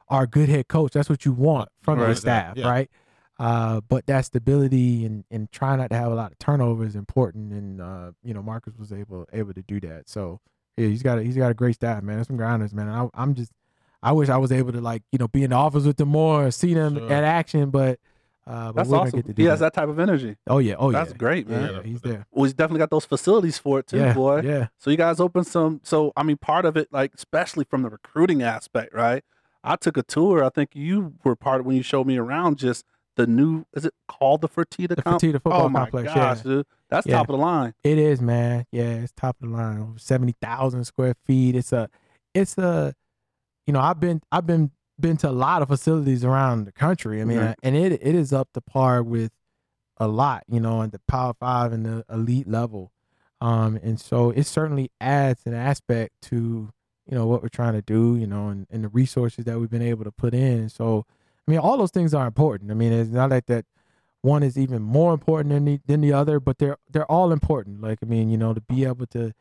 [0.09, 2.17] are a good head coach, that's what you want from your Right.
[2.17, 2.69] staff, Yeah.
[2.69, 2.91] right?
[3.39, 6.97] Uh, but that stability and and trying not to have a lot of turnover is
[6.97, 7.53] important.
[7.53, 10.09] And uh, you know, Marcus was able able to do that.
[10.09, 10.41] So
[10.77, 12.17] yeah, he's got a, he's got a great staff, man.
[12.17, 12.89] There's some grinders, man.
[12.89, 13.53] I, I'm just
[14.03, 16.09] I wish I was able to like you know be in the office with them
[16.09, 17.13] more, see them Sure.
[17.13, 17.99] at action, but.
[18.49, 19.19] Uh, but That's we're awesome.
[19.19, 19.73] get to do He has that.
[19.75, 20.37] that type of energy.
[20.47, 21.63] Oh yeah, oh yeah, That's great, man.
[21.63, 21.83] Yeah, Yeah.
[21.83, 22.27] he's there.
[22.31, 24.43] Well, he's definitely got those facilities for it too, yeah, boy.
[24.43, 25.81] Yeah, So you guys open some.
[25.83, 29.25] So I mean, part of it, like especially from the recruiting aspect, right?
[29.65, 30.45] I took a tour.
[30.45, 32.85] I think you were part of when you showed me around just
[33.17, 33.65] the new.
[33.75, 34.95] Is it called the Fertitta?
[34.97, 36.15] the comp- Fertitta football oh my complex.
[36.15, 37.17] gosh, yeah, dude, that's Yeah.
[37.17, 37.75] top of the line.
[37.83, 38.65] it is, man.
[38.71, 39.95] Yeah, it's top of the line.
[39.99, 41.57] Seventy thousand square feet.
[41.57, 41.89] It's a,
[42.35, 42.95] it's a,
[43.67, 47.21] you know, I've been, I've been, been to a lot of facilities around the country.
[47.21, 49.33] I mean, uh, and it, it is up to par with
[49.99, 52.93] a lot, you know, at the Power Five and the elite level.
[53.41, 56.71] Um, and so it certainly adds an aspect to,
[57.07, 59.71] you know, what we're trying to do, you know, and, and the resources that we've
[59.71, 60.69] been able to put in.
[60.71, 61.05] So,
[61.47, 62.71] I mean, all those things are important.
[62.71, 63.65] I mean, it's not like that
[64.23, 67.81] one is even more important than the, than the other, but they're they're all important.
[67.81, 69.33] Like I mean, you know, to be able to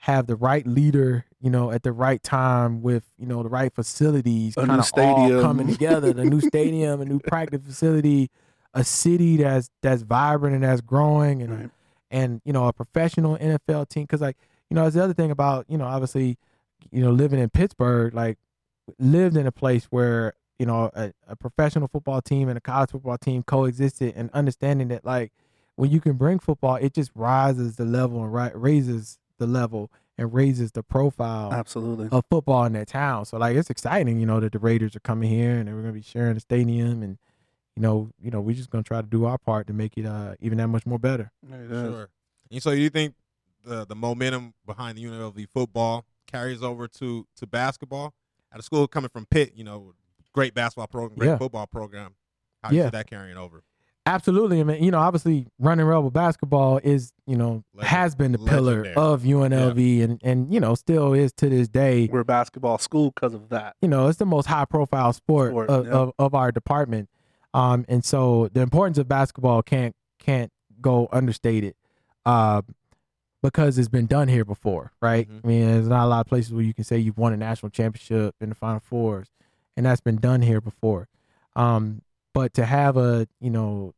[0.00, 3.74] have the right leader, you know, at the right time with you know the right
[3.74, 6.12] facilities, kind of all coming together.
[6.12, 8.30] The new stadium, a new practice facility,
[8.74, 11.70] a city that's that's vibrant and that's growing, and Right.
[12.10, 14.02] and you know a professional NFL team.
[14.04, 14.36] Because like
[14.68, 16.36] you know, that's the other thing about you know obviously,
[16.90, 18.36] you know, living in Pittsburgh, like
[18.98, 22.90] lived in a place where you know a, a professional football team and a college
[22.90, 25.32] football team coexisted, and understanding that like
[25.76, 29.90] when you can bring football, it just rises the level and right raises the level
[30.18, 32.08] and raises the profile Absolutely.
[32.10, 33.24] of football in that town.
[33.26, 35.92] So like it's exciting, you know, that the Raiders are coming here and we're gonna
[35.92, 37.18] be sharing the stadium and
[37.76, 40.06] you know, you know, we're just gonna try to do our part to make it
[40.06, 41.30] uh even that much more better.
[41.42, 41.92] There it is.
[41.92, 42.08] Sure.
[42.50, 43.14] And so, do you think
[43.64, 48.14] the the momentum behind the UNLV football carries over to to basketball
[48.52, 49.52] at a school coming from Pitt?
[49.54, 49.94] You know,
[50.36, 51.38] great basketball program, great Yeah.
[51.38, 52.14] football program.
[52.62, 53.62] How do you see that carrying over?
[54.08, 54.60] Absolutely.
[54.60, 58.38] I mean, you know, obviously running Rebel basketball is, you know, Legend- has been the
[58.38, 58.94] pillar legendary.
[58.94, 62.08] of UNLV and and you know, still is to this day.
[62.12, 63.74] We're a basketball school because of that.
[63.82, 65.92] you know, it's the most high profile sport, Sport, of, yeah.
[65.92, 67.08] of, of our department.
[67.52, 71.74] Um, and so the importance of basketball can't can't go understated.
[72.24, 72.62] Uh,
[73.42, 75.28] because it's been done here before, right?
[75.30, 75.40] Mhm.
[75.44, 77.36] I mean, there's not a lot of places where you can say you've won a
[77.36, 79.28] national championship in the Final Fours,
[79.76, 81.08] and that's been done here before.
[81.54, 82.02] Um,
[82.34, 83.94] but to have a you know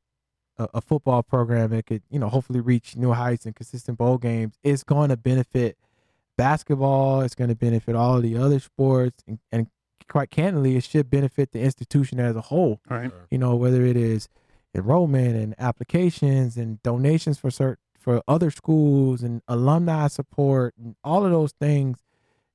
[0.59, 4.19] a, a football program that could you know hopefully reach new heights and consistent bowl
[4.19, 5.77] games, it's going to benefit
[6.37, 7.21] basketball.
[7.23, 9.69] It's going to benefit all the other sports, and, and
[10.09, 12.81] quite candidly, it should benefit the institution as a whole.
[12.89, 13.11] Right.
[13.31, 14.29] You know, whether it is
[14.75, 21.25] enrollment and applications and donations for cert for other schools and alumni support and all
[21.25, 22.03] of those things.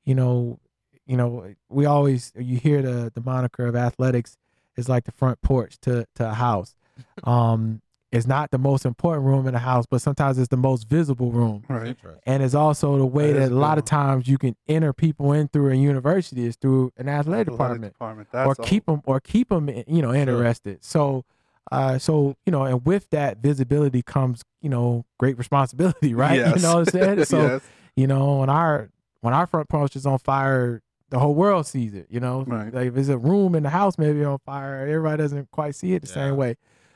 [0.05, 0.59] You know,
[1.05, 4.37] you know, we always you hear the the moniker of athletics
[4.77, 6.75] is like the front porch to to a house.
[7.23, 7.81] Um,
[8.11, 11.31] it's not the most important room in the house, but sometimes it's the most visible
[11.31, 11.97] room Right.
[12.27, 14.37] And it's also the way That that, is a a lot good of times you
[14.37, 17.47] can enter people in through a university is through an athletic Athletic
[17.91, 18.27] department department.
[18.31, 18.65] or That's all.
[18.65, 21.25] keep them or keep them you know interested so
[21.71, 26.57] uh so you know and with that visibility comes you know great responsibility right Yes.
[26.57, 27.61] you know what i'm saying so yes.
[27.95, 28.89] you know when our
[29.21, 30.83] when our front porch is on fire
[31.13, 32.43] the whole world sees it you know?
[32.45, 32.73] Right.
[32.73, 35.93] like if there's a room in the house maybe on fire everybody doesn't quite see
[35.93, 36.13] it the Yeah.
[36.13, 36.55] same way.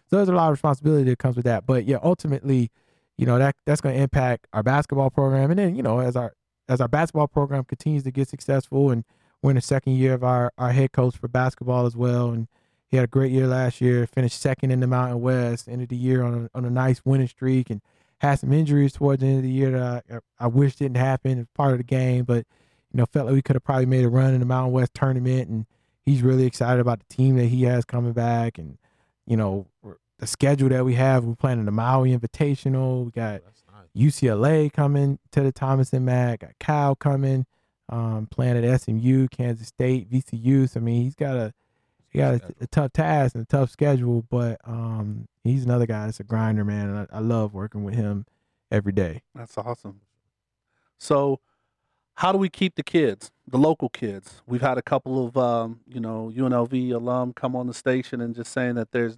[0.10, 1.66] So there's a lot of responsibility that comes with that.
[1.66, 2.72] But yeah ultimately
[3.18, 5.50] you know that that's going to impact our basketball program.
[5.52, 6.34] And then you know as our
[6.68, 9.04] as our basketball program continues to get successful and
[9.42, 12.48] we're in the second year of our our head coach for basketball as well and
[12.90, 15.96] he had a great year last year finished second in the mountain west ended the
[15.96, 17.82] year on a, on a nice winning streak and
[18.20, 21.38] had some injuries towards the end of the year that I, I wish didn't happen
[21.38, 22.24] it's part of the game.
[22.26, 22.48] But
[22.92, 24.94] you know, felt like we could have probably made a run in the Mountain West
[24.94, 25.66] tournament, and
[26.06, 28.78] he's really excited about the team that he has coming back, and
[29.26, 29.68] you know,
[30.20, 31.26] the schedule that we have.
[31.26, 33.06] We're playing the Maui Invitational.
[33.06, 34.14] We got That's nice.
[34.14, 36.40] UCLA coming to the Thomas and Mack.
[36.40, 37.46] Got Cal coming,
[37.90, 40.70] um, playing at SMU, Kansas State, VCU.
[40.70, 41.54] So I mean, he's got a
[42.10, 46.06] he got a, a tough task and a tough schedule, but um, he's another guy
[46.06, 46.90] that's a grinder, man.
[46.90, 48.26] And I, I love working with him
[48.72, 49.22] every day.
[49.36, 50.02] That's awesome.
[50.98, 51.40] So,
[52.18, 54.42] how do we keep the kids, the local kids?
[54.48, 58.34] We've had a couple of, um, you know, UNLV alum come on the station and
[58.34, 59.18] just saying that there's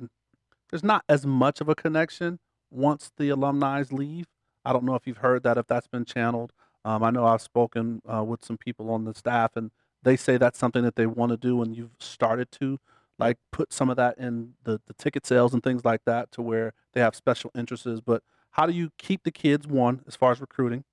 [0.69, 2.39] there's not as much of a connection
[2.69, 4.25] once the alumni leave.
[4.65, 6.51] I don't know if you've heard that, if that's been channeled.
[6.83, 9.71] Um, I know I've spoken uh, with some people on the staff, and
[10.03, 12.79] they say that's something that they want to do, and you've started to
[13.17, 16.41] like put some of that in the, the ticket sales and things like that to
[16.41, 18.01] where they have special interests.
[18.05, 20.83] But how do you keep the kids one as far as recruiting,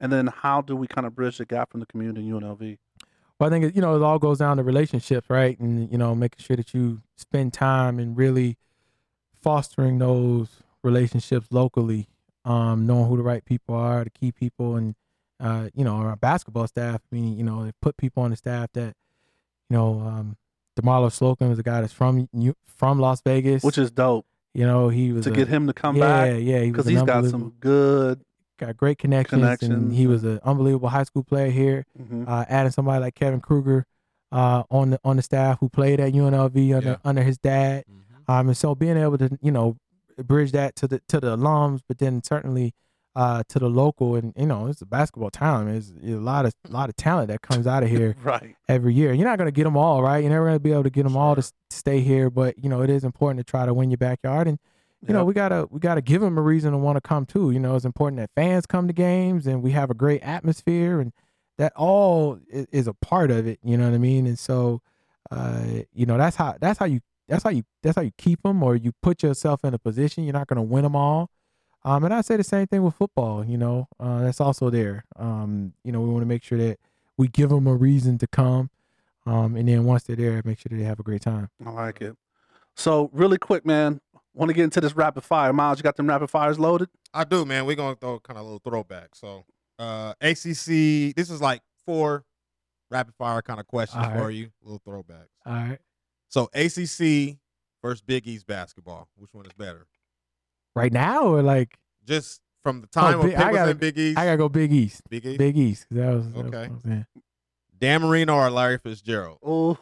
[0.00, 2.78] and then how do we kind of bridge the gap from the community in UNLV?
[3.38, 5.58] Well, I think it, you know it all goes down to relationships, right?
[5.58, 8.56] And you know, making sure that you spend time and really
[9.42, 10.48] fostering those
[10.82, 12.08] relationships locally,
[12.44, 14.94] um, knowing who the right people are, the key people, and
[15.40, 17.00] uh, you know, our basketball staff.
[17.10, 18.94] I mean, you know, they put people on the staff that,
[19.68, 20.36] you know, um,
[20.80, 22.28] Demarlo Slocum is a guy that's from
[22.66, 25.72] from Las Vegas, Which is dope you know he was to a- get him to
[25.72, 28.20] come yeah, back yeah, he was because an he's got some good.
[28.58, 29.42] Got great connections,
[29.72, 31.84] and he was an unbelievable high school player here.
[32.00, 32.28] mhm.
[32.28, 33.86] uh, adding somebody like Kevin Kruger
[34.32, 36.96] uh, on the on the staff who played at UNLV under Yeah.
[37.04, 37.84] under his dad.
[37.90, 38.32] Mhm.
[38.32, 39.76] Um, and so being able to you know
[40.24, 42.72] bridge that to the to the alums, but then certainly
[43.16, 45.66] uh, to the local and you know it's a basketball town.
[45.66, 48.56] There's a lot of a lot of talent that comes out of here Right.
[48.68, 49.12] every year.
[49.12, 50.18] You're not going to get them all right.
[50.18, 52.68] You're never going to be able to get them all to stay here, but you
[52.68, 54.58] know it is important to try to win your backyard and
[55.08, 57.50] you know we gotta we gotta give them a reason to want to come too.
[57.50, 61.00] You know it's important that fans come to games and we have a great atmosphere
[61.00, 61.12] and
[61.58, 64.26] that all is, is a part of it you know what i mean?
[64.26, 64.80] And so
[65.30, 68.42] uh you know that's how that's how you that's how you that's how you keep
[68.42, 71.30] them or you put yourself in a position you're not going to win them all.
[71.84, 75.04] Um and i say the same thing with football you know uh that's also there.
[75.16, 76.78] Um you know we want to make sure that
[77.16, 78.70] we give them a reason to come
[79.26, 81.50] um and then once they're there make sure that they have a great time.
[81.64, 82.16] I like it.
[82.76, 84.00] So really quick, man.
[84.34, 85.52] Want to get into this rapid fire?
[85.52, 86.88] Miles, you got them rapid fires loaded?
[87.12, 87.66] I do, man.
[87.66, 89.14] We're gonna throw kind of a little throwback.
[89.14, 89.44] So,
[89.78, 91.14] uh, ACC.
[91.14, 92.24] This is like four
[92.90, 94.34] rapid fire kind of questions All for right.
[94.34, 94.50] you.
[94.62, 95.28] Little throwbacks.
[95.46, 95.78] all right
[96.28, 97.38] So, ACC
[97.82, 99.08] versus Big East basketball.
[99.16, 99.86] Which one is better?
[100.76, 104.18] right now or like Just from the time Big- of I gotta- in Big East.
[104.18, 105.02] I gotta go Big East.
[105.08, 105.38] Big East.
[105.38, 105.86] Big East.
[105.92, 106.58] That was that was Okay.
[106.58, 107.06] what I'm saying.
[107.84, 109.38] Dan Marino or Larry Fitzgerald.
[109.42, 109.76] Oh,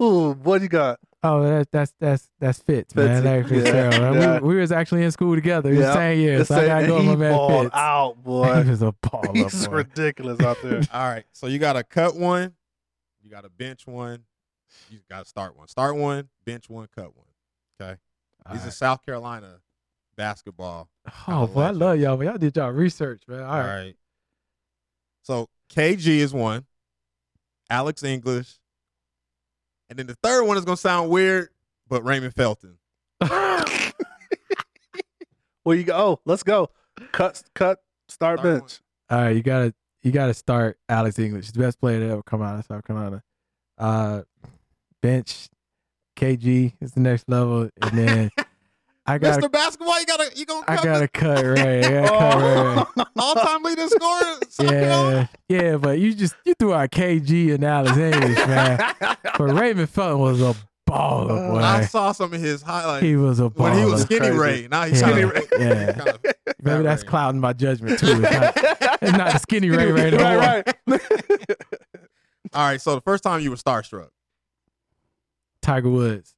[0.00, 0.32] Ooh.
[0.42, 0.98] what you got?
[1.22, 3.22] Oh, that's that's that's that's Fitz, man.
[3.22, 3.24] Fitzy.
[3.24, 4.00] Larry Yeah, Fitzgerald.
[4.00, 4.14] man.
[4.14, 4.40] yeah.
[4.40, 5.70] We, we was actually in school together.
[5.70, 5.86] We Yeah.
[5.86, 7.74] the same year, so I gotta go with my man balled Fitz.
[7.76, 8.62] out, He boy.
[8.64, 9.74] was a baller, He's boy.
[9.74, 10.80] ridiculous out there.
[10.92, 11.24] All right.
[11.32, 12.54] So you got to cut one.
[13.22, 14.22] You got to bench one.
[14.90, 15.68] You got to start one.
[15.68, 17.26] Start one, bench one, cut one.
[17.80, 17.96] Okay.
[18.50, 18.72] These are Alright.
[18.72, 19.56] South Carolina
[20.16, 20.88] basketball.
[21.26, 23.42] Oh, boy, I love y'all, but y'all did y'all research, man.
[23.42, 23.94] All right.
[25.26, 26.66] So KG is one.
[27.68, 28.60] Alex English.
[29.90, 31.48] And then the third one is gonna sound weird,
[31.88, 32.78] but Raymond Felton.
[35.64, 35.96] Where you go?
[35.96, 36.70] Oh, let's go.
[37.10, 38.78] Cut, cut, start Start bench.
[39.10, 39.74] All right, you gotta
[40.04, 42.84] you gotta start Alex English, He's the best player to ever come out of South
[42.84, 43.20] Carolina.
[43.76, 44.22] Uh,
[45.02, 45.48] bench
[46.16, 48.30] KG is the next level, and then
[49.08, 49.50] I got Mr.
[49.50, 51.84] Basketball, you gotta you gonna I cut gotta cut Ray.
[51.84, 53.04] I gotta cut Ray.
[53.16, 54.38] all time leading scorer.
[54.60, 58.78] Yeah, yeah, but you just you threw out KG and Alex English, man.
[58.98, 60.54] But Raymond Felton was a
[60.88, 61.58] baller, uh, boy.
[61.58, 63.58] I saw some of his highlights he was a baller.
[63.58, 64.38] when he was skinny crazy.
[64.38, 64.68] Ray.
[64.70, 65.92] Now he's Yeah, kind of yeah.
[65.96, 66.20] kind of
[66.62, 67.08] Maybe that's Ray.
[67.08, 68.22] clouding my judgment too.
[68.24, 70.36] It's not, it's not the skinny Ray Ray no more.
[70.38, 71.04] right, right.
[72.54, 74.08] All right, so the first time you were starstruck.
[75.60, 76.34] Tiger Woods.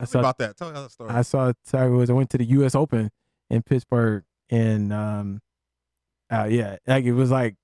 [0.00, 0.56] I Tell me saw about that.
[0.56, 1.10] Tell me that story.
[1.10, 2.10] I saw Tiger Woods.
[2.10, 2.74] I went to the U.S.
[2.74, 3.10] Open
[3.50, 5.40] in Pittsburgh, and um,
[6.30, 7.54] uh, yeah, like it was like,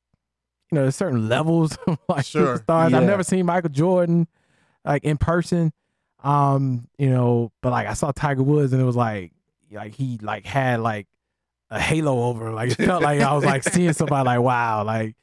[0.70, 2.58] you know, there's certain levels of like Sure.
[2.58, 2.90] superstars.
[2.90, 2.98] Yeah.
[2.98, 4.28] I've never seen Michael Jordan
[4.84, 5.72] like in person,
[6.22, 9.32] um, you know, but like I saw Tiger Woods, and it was like,
[9.72, 11.06] like he like had like
[11.70, 12.48] a halo over.
[12.48, 12.54] him.
[12.54, 15.16] Like it felt like I was like seeing somebody like wow, like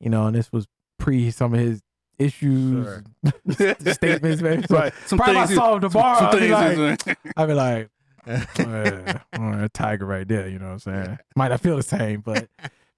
[0.00, 0.66] you know, and this was
[0.98, 1.80] pre some of his
[2.20, 3.74] issues, Sure.
[3.94, 4.40] statements.
[4.68, 4.92] So right.
[5.06, 5.58] Some probably if I things.
[5.58, 6.48] saw him tomorrow, some I'd be
[7.06, 7.88] like, I'd be like,
[8.26, 10.48] "Yeah, all right, Tiger right there.
[10.48, 11.18] You know what I'm saying?
[11.36, 12.48] Might not feel the same, but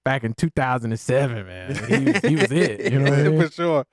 [0.03, 2.91] back in 2007, man, he was, he was it.
[2.91, 3.41] You know what I mean?
[3.41, 3.85] for sure.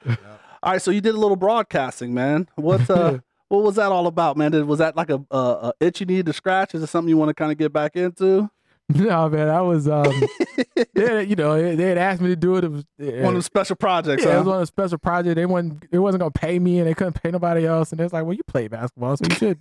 [0.62, 2.48] All right, so you did a little broadcasting, man.
[2.56, 3.18] What uh,
[3.48, 4.50] what was that all about, man?
[4.52, 6.74] Did, was that like a, a, a itch you needed to scratch?
[6.74, 8.50] Is it something you want to kind of get back into?
[8.94, 10.04] No, man, I was um,
[10.94, 12.64] they, you know, they, they had asked me to do it.
[12.64, 14.24] It was One of the special projects.
[14.24, 15.36] yeah, it was one of the special projects.
[15.36, 17.92] They wasn't it wasn't gonna pay me, and they couldn't pay nobody else.
[17.92, 19.58] And it's like, well, you play basketball, so you should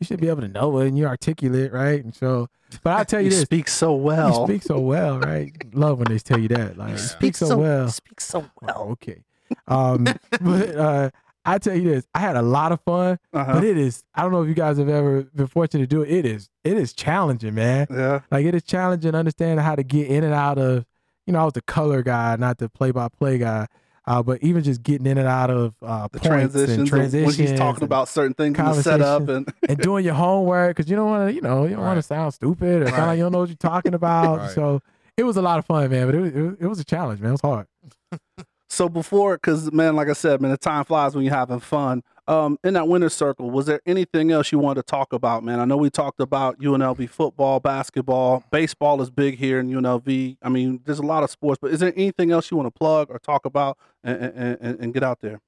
[0.00, 2.04] you should be able to know it, and you're articulate, right?
[2.04, 2.48] And so,
[2.82, 4.40] but I'll tell you you this: speak so well.
[4.40, 5.52] you speak so well, right?
[5.74, 6.76] Love when they tell you that.
[6.76, 7.88] Like, you speak so, well.
[7.88, 9.22] Speak so Oh, okay.
[9.68, 10.04] Um,
[10.40, 11.10] but uh,
[11.46, 13.54] I tell you this: I had a lot of fun, Uh-huh.
[13.54, 14.04] but it is.
[14.14, 16.10] I don't know if you guys have ever been fortunate to do it.
[16.10, 16.50] It is.
[16.64, 17.86] It is challenging, man.
[17.90, 18.20] yeah.
[18.30, 20.84] Like it is challenging understanding how to get in and out of.
[21.26, 23.66] You know, I was the color guy, not the play-by-play guy.
[24.08, 26.78] Uh, but even just getting in and out of uh, The points transitions, and and
[26.92, 30.76] when transitions, he's talking about certain things in the setup, and and doing your homework
[30.76, 32.98] because you don't want to, you know, you don't want to sound stupid or sound
[32.98, 33.06] Right.
[33.08, 34.38] like you don't know what you're talking about.
[34.42, 34.50] Right.
[34.52, 34.80] So
[35.16, 36.06] it was a lot of fun, man.
[36.06, 37.30] But it it was, it was a challenge, man.
[37.30, 37.66] It was hard.
[38.68, 42.02] So before, because man, like I said, man, the time flies when you're having fun.
[42.28, 45.60] Um, in that winner's circle, was there anything else you wanted to talk about, man?
[45.60, 50.36] I know we talked about UNLV football, basketball, baseball is big here in UNLV.
[50.42, 52.76] I mean, there's a lot of sports, but is there anything else you want to
[52.76, 54.16] plug or talk about and,
[54.60, 55.40] and, and, get out there?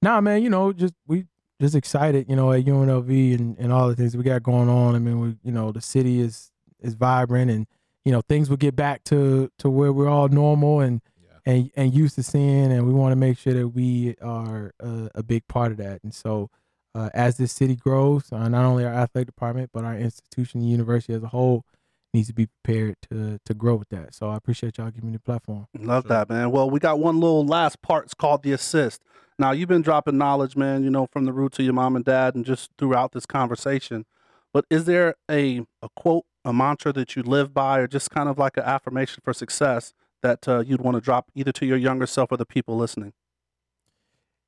[0.00, 1.26] Nah, man, you know, just we
[1.60, 4.94] just excited, you know, at UNLV and, and all the things we got going on.
[4.94, 7.66] I mean, we you know, the city is is vibrant and
[8.04, 11.02] you know, things will get back to to where we're all normal and.
[11.46, 15.10] And and used to seeing and we want to make sure that we are a,
[15.16, 16.00] a big part of that.
[16.02, 16.50] And so
[16.94, 20.66] uh, as this city grows, uh, not only our athletic department, but our institution, the
[20.66, 21.64] university as a whole,
[22.12, 24.14] needs to be prepared to to grow with that.
[24.14, 25.66] So I appreciate y'all giving me the platform.
[25.78, 26.08] Love Sure.
[26.10, 26.50] that, man.
[26.50, 28.04] Well, we got one little last part.
[28.04, 29.02] It's called the assist.
[29.36, 32.04] Now, you've been dropping knowledge, man, you know, from the root to your mom and
[32.04, 34.06] dad and just throughout this conversation.
[34.52, 38.28] But is there a, a quote, a mantra that you live by, or just kind
[38.28, 39.92] of like an affirmation for success
[40.24, 43.12] that uh, you'd want to drop either to your younger self or the people listening?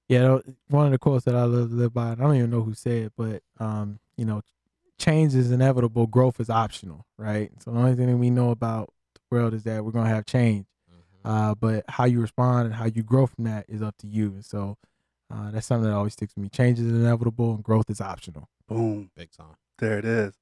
[0.09, 2.12] Yeah, one of the quotes that I live live by.
[2.12, 4.41] I don't even know who said it, but um, you know,
[4.99, 7.51] change is inevitable, growth is optional, right?
[7.62, 10.24] So the only thing that we know about the world is that we're gonna have
[10.24, 10.66] change.
[10.91, 11.31] Mhm.
[11.31, 14.29] Uh, but how you respond and how you grow from that is up to you.
[14.29, 14.79] And so
[15.31, 16.49] uh, that's something that always sticks with me.
[16.49, 18.49] Change is inevitable and growth is optional.
[18.68, 19.11] Boom.
[19.16, 19.57] Big time.
[19.79, 20.35] There it is.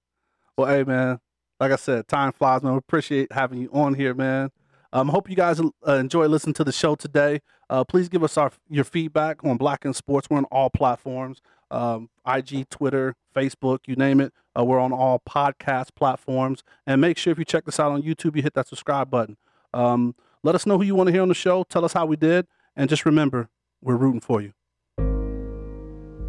[0.56, 1.20] Well, hey, man,
[1.58, 2.72] like I said, time flies, man.
[2.72, 4.50] We appreciate having you on here, man.
[4.94, 7.40] Um, hope you guys uh, enjoy listening to the show today.
[7.68, 10.30] Uh, please give us our your feedback on Black and Sports.
[10.30, 14.32] We're on all platforms um, IG, Twitter, Facebook, you name it.
[14.56, 16.62] Uh, we're on all podcast platforms.
[16.86, 19.36] And make sure if you check this out on YouTube, you hit that subscribe button.
[19.74, 21.64] Um, let us know who you want to hear on the show.
[21.64, 22.46] Tell us how we did.
[22.76, 23.48] And just remember,
[23.82, 24.52] we're rooting for you.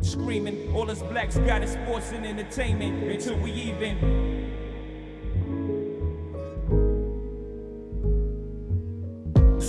[0.02, 4.55] Screaming, all us blacks got is sports and entertainment until we even.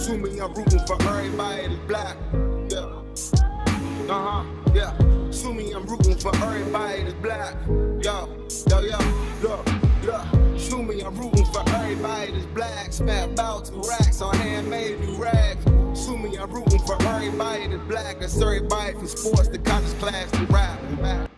[0.06, 2.16] Assuming I'm rooting for everybody that's black.
[2.70, 2.78] Yeah.
[4.08, 4.44] Uh huh.
[4.72, 4.96] Yeah.
[5.28, 7.56] Assuming I'm rooting for everybody that's black.
[7.66, 8.28] Yo,
[8.70, 8.98] yo, yo,
[9.42, 9.64] yo,
[10.04, 10.54] yo.
[10.54, 12.92] Assuming I'm rooting for everybody that's black.
[12.92, 15.66] Spent about two racks on handmade new rags.
[15.92, 18.20] Assuming I'm rooting for everybody that's black.
[18.20, 21.30] That's everybody from sports to college class to rap.